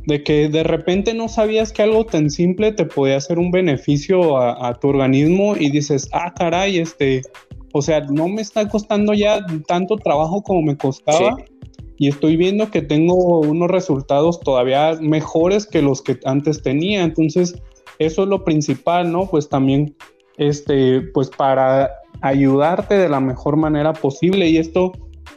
de 0.06 0.22
que 0.22 0.48
de 0.48 0.62
repente 0.62 1.14
no 1.14 1.28
sabías 1.28 1.72
que 1.72 1.82
algo 1.82 2.04
tan 2.06 2.30
simple 2.30 2.72
te 2.72 2.86
podía 2.86 3.16
hacer 3.16 3.38
un 3.38 3.50
beneficio 3.50 4.38
a, 4.38 4.78
tu 4.80 4.88
organismo 4.88 5.56
y 5.56 5.70
dices, 5.70 6.08
ah, 6.12 6.32
caray, 6.34 6.78
este, 6.78 7.22
o 7.72 7.82
sea, 7.82 8.00
no 8.00 8.28
me 8.28 8.42
está 8.42 8.68
costando 8.68 9.12
ya 9.12 9.44
tanto 9.66 9.96
trabajo 9.96 10.42
como 10.42 10.62
me 10.62 10.76
costaba. 10.76 11.36
Y 11.98 12.08
estoy 12.08 12.36
viendo 12.36 12.70
que 12.70 12.80
tengo 12.80 13.40
unos 13.40 13.70
resultados 13.70 14.40
todavía 14.40 14.96
mejores 15.02 15.66
que 15.66 15.82
los 15.82 16.00
que 16.00 16.18
antes 16.24 16.62
tenía. 16.62 17.02
Entonces, 17.02 17.60
eso 17.98 18.22
es 18.22 18.28
lo 18.28 18.42
principal, 18.42 19.12
¿no? 19.12 19.26
Pues 19.26 19.50
también, 19.50 19.94
este, 20.38 21.02
pues 21.12 21.28
para 21.28 21.99
ayudarte 22.20 22.96
de 22.96 23.08
la 23.08 23.20
mejor 23.20 23.56
manera 23.56 23.92
posible 23.92 24.48
y 24.48 24.58
esto 24.58 24.92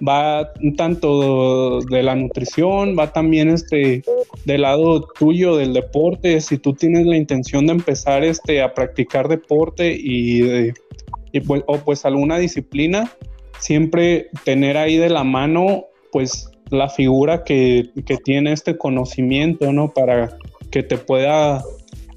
va 0.06 0.52
tanto 0.78 1.82
de 1.82 2.04
la 2.04 2.16
nutrición, 2.16 2.96
va 2.98 3.12
también 3.14 3.50
este 3.50 4.04
del 4.46 4.62
lado 4.62 5.08
tuyo 5.20 5.56
del 5.56 5.74
deporte, 5.74 6.42
si 6.42 6.58
tú 6.58 6.74
tienes 6.74 7.06
la 7.06 7.16
intención 7.16 7.68
de 7.68 7.74
empezar 7.74 8.24
este 8.24 8.62
a 8.62 8.74
practicar 8.74 9.28
deporte 9.28 9.96
y, 9.98 10.72
pues, 11.46 11.64
o 11.68 11.78
pues 11.78 12.06
alguna 12.06 12.38
disciplina, 12.38 13.12
siempre 13.60 14.28
tener 14.44 14.78
ahí 14.78 14.98
de 14.98 15.10
la 15.10 15.24
mano 15.24 15.86
pues 16.12 16.50
la 16.70 16.90
figura 16.90 17.44
que, 17.44 17.90
que 18.06 18.18
tiene 18.18 18.52
este 18.52 18.78
conocimiento, 18.78 19.72
¿no? 19.74 19.94
Para 19.94 20.38
que 20.72 20.84
te 20.84 20.98
pueda 20.98 21.64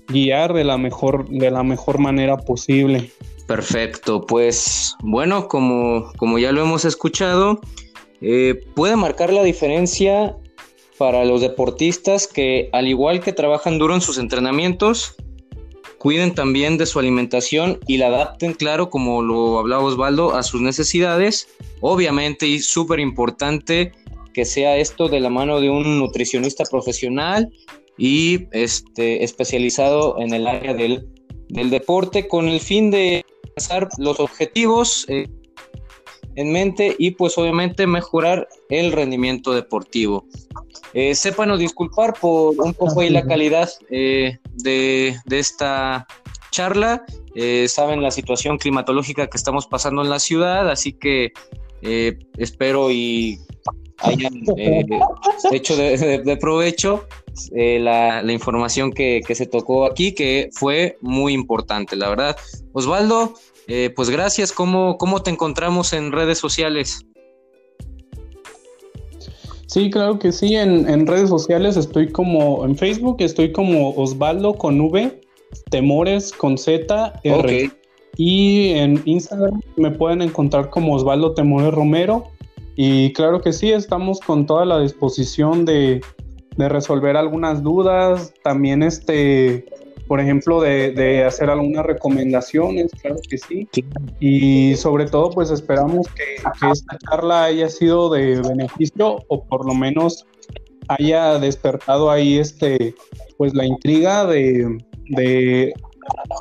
guiar 0.08 0.54
de 0.54 0.64
la 0.64 0.78
mejor, 0.78 1.28
de 1.28 1.50
la 1.50 1.62
mejor 1.62 1.98
manera 1.98 2.36
posible. 2.36 3.10
Perfecto, 3.46 4.26
pues 4.26 4.96
bueno, 5.02 5.46
como, 5.48 6.10
como 6.16 6.38
ya 6.38 6.50
lo 6.52 6.62
hemos 6.62 6.84
escuchado, 6.84 7.60
eh, 8.20 8.60
puede 8.74 8.96
marcar 8.96 9.32
la 9.32 9.44
diferencia 9.44 10.36
para 10.98 11.24
los 11.24 11.40
deportistas 11.40 12.26
que 12.26 12.68
al 12.72 12.88
igual 12.88 13.20
que 13.20 13.32
trabajan 13.32 13.78
duro 13.78 13.94
en 13.94 14.00
sus 14.00 14.18
entrenamientos, 14.18 15.14
cuiden 15.98 16.34
también 16.34 16.78
de 16.78 16.86
su 16.86 16.98
alimentación 16.98 17.80
y 17.86 17.96
la 17.98 18.06
adapten, 18.06 18.54
claro, 18.54 18.90
como 18.90 19.22
lo 19.22 19.58
hablaba 19.58 19.82
Osvaldo, 19.82 20.34
a 20.34 20.42
sus 20.42 20.60
necesidades. 20.60 21.48
Obviamente 21.80 22.46
y 22.46 22.60
súper 22.60 23.00
importante 23.00 23.92
que 24.32 24.44
sea 24.44 24.76
esto 24.76 25.08
de 25.08 25.20
la 25.20 25.30
mano 25.30 25.60
de 25.60 25.70
un 25.70 25.98
nutricionista 25.98 26.64
profesional 26.70 27.50
y 27.98 28.46
este, 28.52 29.24
especializado 29.24 30.16
en 30.20 30.32
el 30.32 30.46
área 30.46 30.74
del, 30.74 31.08
del 31.48 31.70
deporte 31.70 32.28
con 32.28 32.48
el 32.48 32.60
fin 32.60 32.90
de 32.90 33.24
los 33.98 34.20
objetivos 34.20 35.06
eh, 35.08 35.26
en 36.36 36.52
mente 36.52 36.94
y 36.98 37.12
pues 37.12 37.36
obviamente 37.38 37.86
mejorar 37.86 38.48
el 38.68 38.92
rendimiento 38.92 39.52
deportivo. 39.54 40.26
Eh, 40.92 41.14
sépanos 41.14 41.58
disculpar 41.58 42.14
por 42.20 42.54
un 42.58 42.74
poco 42.74 43.00
ahí 43.00 43.10
la 43.10 43.26
calidad 43.26 43.70
eh, 43.90 44.38
de, 44.52 45.16
de, 45.24 45.38
esta 45.38 46.06
charla. 46.50 47.04
Eh, 47.34 47.66
saben 47.68 48.02
la 48.02 48.10
situación 48.10 48.58
climatológica 48.58 49.26
que 49.26 49.36
estamos 49.36 49.66
pasando 49.66 50.02
en 50.02 50.10
la 50.10 50.18
ciudad, 50.18 50.70
así 50.70 50.92
que 50.92 51.32
espero 52.36 52.90
y 52.90 53.38
hayan 53.98 54.44
hecho 55.52 55.76
de, 55.76 56.38
provecho 56.40 57.06
la, 57.52 58.22
la, 58.22 58.32
información 58.32 58.92
que, 58.92 59.20
que, 59.26 59.34
se 59.34 59.46
tocó 59.46 59.86
aquí, 59.86 60.12
que 60.12 60.50
fue 60.52 60.96
muy 61.00 61.32
importante, 61.32 61.96
la 61.96 62.08
verdad. 62.08 62.36
Osvaldo, 62.72 63.34
eh, 63.68 63.90
pues 63.94 64.10
gracias. 64.10 64.52
¿Cómo, 64.52 64.96
¿Cómo 64.98 65.22
te 65.22 65.30
encontramos 65.30 65.92
en 65.92 66.12
redes 66.12 66.38
sociales? 66.38 67.04
Sí, 69.66 69.90
claro 69.90 70.18
que 70.18 70.32
sí. 70.32 70.54
En, 70.54 71.06
redes 71.06 71.28
sociales 71.28 71.76
estoy 71.76 72.10
como 72.10 72.64
en 72.64 72.76
Facebook, 72.76 73.16
estoy 73.18 73.52
como 73.52 73.90
Osvaldo 73.90 74.54
con 74.54 74.80
V, 74.80 75.20
Temores 75.70 76.32
con 76.32 76.56
Z, 76.56 77.20
R. 77.24 77.70
Y 78.16 78.70
en 78.70 79.02
Instagram 79.04 79.60
me 79.76 79.90
pueden 79.90 80.22
encontrar 80.22 80.70
como 80.70 80.94
Osvaldo 80.94 81.34
Temores 81.34 81.74
Romero. 81.74 82.28
Y 82.76 83.12
claro 83.14 83.40
que 83.40 83.52
sí, 83.52 83.72
estamos 83.72 84.20
con 84.20 84.46
toda 84.46 84.64
la 84.64 84.78
disposición 84.80 85.64
de, 85.64 86.00
de 86.56 86.68
resolver 86.68 87.16
algunas 87.16 87.62
dudas. 87.62 88.32
También 88.42 88.82
este 88.82 89.64
por 90.06 90.20
ejemplo, 90.20 90.60
de, 90.60 91.24
hacer 91.24 91.50
algunas 91.50 91.84
recomendaciones, 91.84 92.92
claro 93.00 93.16
que 93.28 93.38
sí. 93.38 93.68
Y 94.20 94.76
sobre 94.76 95.06
todo, 95.06 95.30
pues 95.30 95.50
esperamos 95.50 96.06
que, 96.08 96.36
esta 96.70 96.98
charla 96.98 97.44
haya 97.44 97.68
sido 97.68 98.08
de 98.10 98.40
beneficio 98.40 99.24
o 99.28 99.44
por 99.44 99.66
lo 99.66 99.74
menos 99.74 100.24
haya 100.88 101.38
despertado 101.38 102.10
ahí 102.10 102.38
este, 102.38 102.94
pues 103.36 103.54
la 103.54 103.66
intriga 103.66 104.24
de, 104.24 104.78
de, 105.08 105.74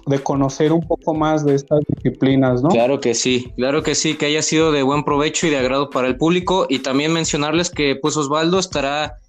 de, 0.05 0.19
conocer 0.19 0.71
un 0.71 0.81
poco 0.81 1.13
más 1.13 1.45
de 1.45 1.55
estas 1.55 1.79
disciplinas, 1.87 2.61
¿no? 2.61 2.69
Claro 2.69 2.99
que 2.99 3.13
sí, 3.13 3.51
claro 3.55 3.83
que 3.83 3.95
sí, 3.95 4.15
que 4.15 4.27
haya 4.27 4.41
sido 4.41 4.71
de 4.71 4.83
buen 4.83 5.03
provecho 5.03 5.47
y 5.47 5.49
de 5.49 5.57
agrado 5.57 5.89
para 5.89 6.07
el 6.07 6.17
público 6.17 6.65
y 6.69 6.79
también 6.79 7.13
mencionarles 7.13 7.69
que 7.69 7.95
pues 7.95 8.17
Osvaldo 8.17 8.59
estará 8.59 9.19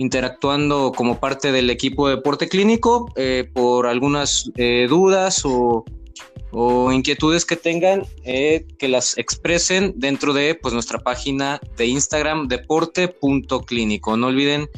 interactuando 0.00 0.92
como 0.96 1.20
parte 1.20 1.52
del 1.52 1.68
equipo 1.68 2.08
de 2.08 2.16
deporte 2.16 2.48
clínico 2.48 3.12
eh, 3.16 3.50
por 3.52 3.86
algunas 3.86 4.50
eh, 4.56 4.86
dudas 4.88 5.42
o, 5.44 5.84
inquietudes 6.90 7.44
que 7.44 7.54
tengan, 7.54 8.04
eh, 8.24 8.66
que 8.78 8.88
las 8.88 9.16
expresen 9.18 9.92
dentro 9.96 10.32
de 10.32 10.56
pues, 10.56 10.72
nuestra 10.74 10.98
página 10.98 11.60
de 11.76 11.86
Instagram 11.86 12.48
deporte.clínico. 12.48 14.16
No 14.16 14.28
olviden 14.28 14.68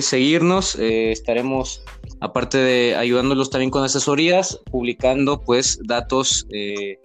seguirnos, 0.00 0.74
estaremos, 0.74 1.84
aparte 2.20 2.58
de 2.58 2.96
ayudándolos 2.96 3.50
también 3.50 3.70
con 3.70 3.84
asesorías, 3.84 4.60
publicando 4.70 5.40
pues 5.40 5.78
datos 5.84 6.46
de, 6.48 6.98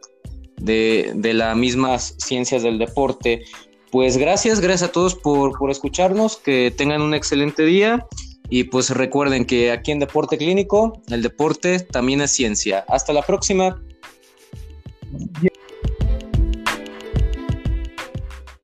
de 0.57 1.33
las 1.33 1.55
mismas 1.55 2.15
ciencias 2.17 2.63
del 2.63 2.77
deporte. 2.77 3.43
Pues 3.91 4.15
gracias, 4.15 4.61
gracias 4.61 4.89
a 4.89 4.91
todos 4.93 5.15
por, 5.15 5.69
escucharnos, 5.69 6.37
que 6.37 6.71
tengan 6.71 7.01
un 7.01 7.13
excelente 7.13 7.65
día 7.65 8.07
y 8.49 8.63
pues 8.63 8.89
recuerden 8.89 9.45
que 9.45 9.71
aquí 9.71 9.91
en 9.91 9.99
Deporte 9.99 10.37
Clínico 10.37 11.01
el 11.09 11.21
deporte 11.21 11.79
también 11.79 12.21
es 12.21 12.31
ciencia. 12.31 12.85
Hasta 12.87 13.11
la 13.11 13.21
próxima. 13.21 13.81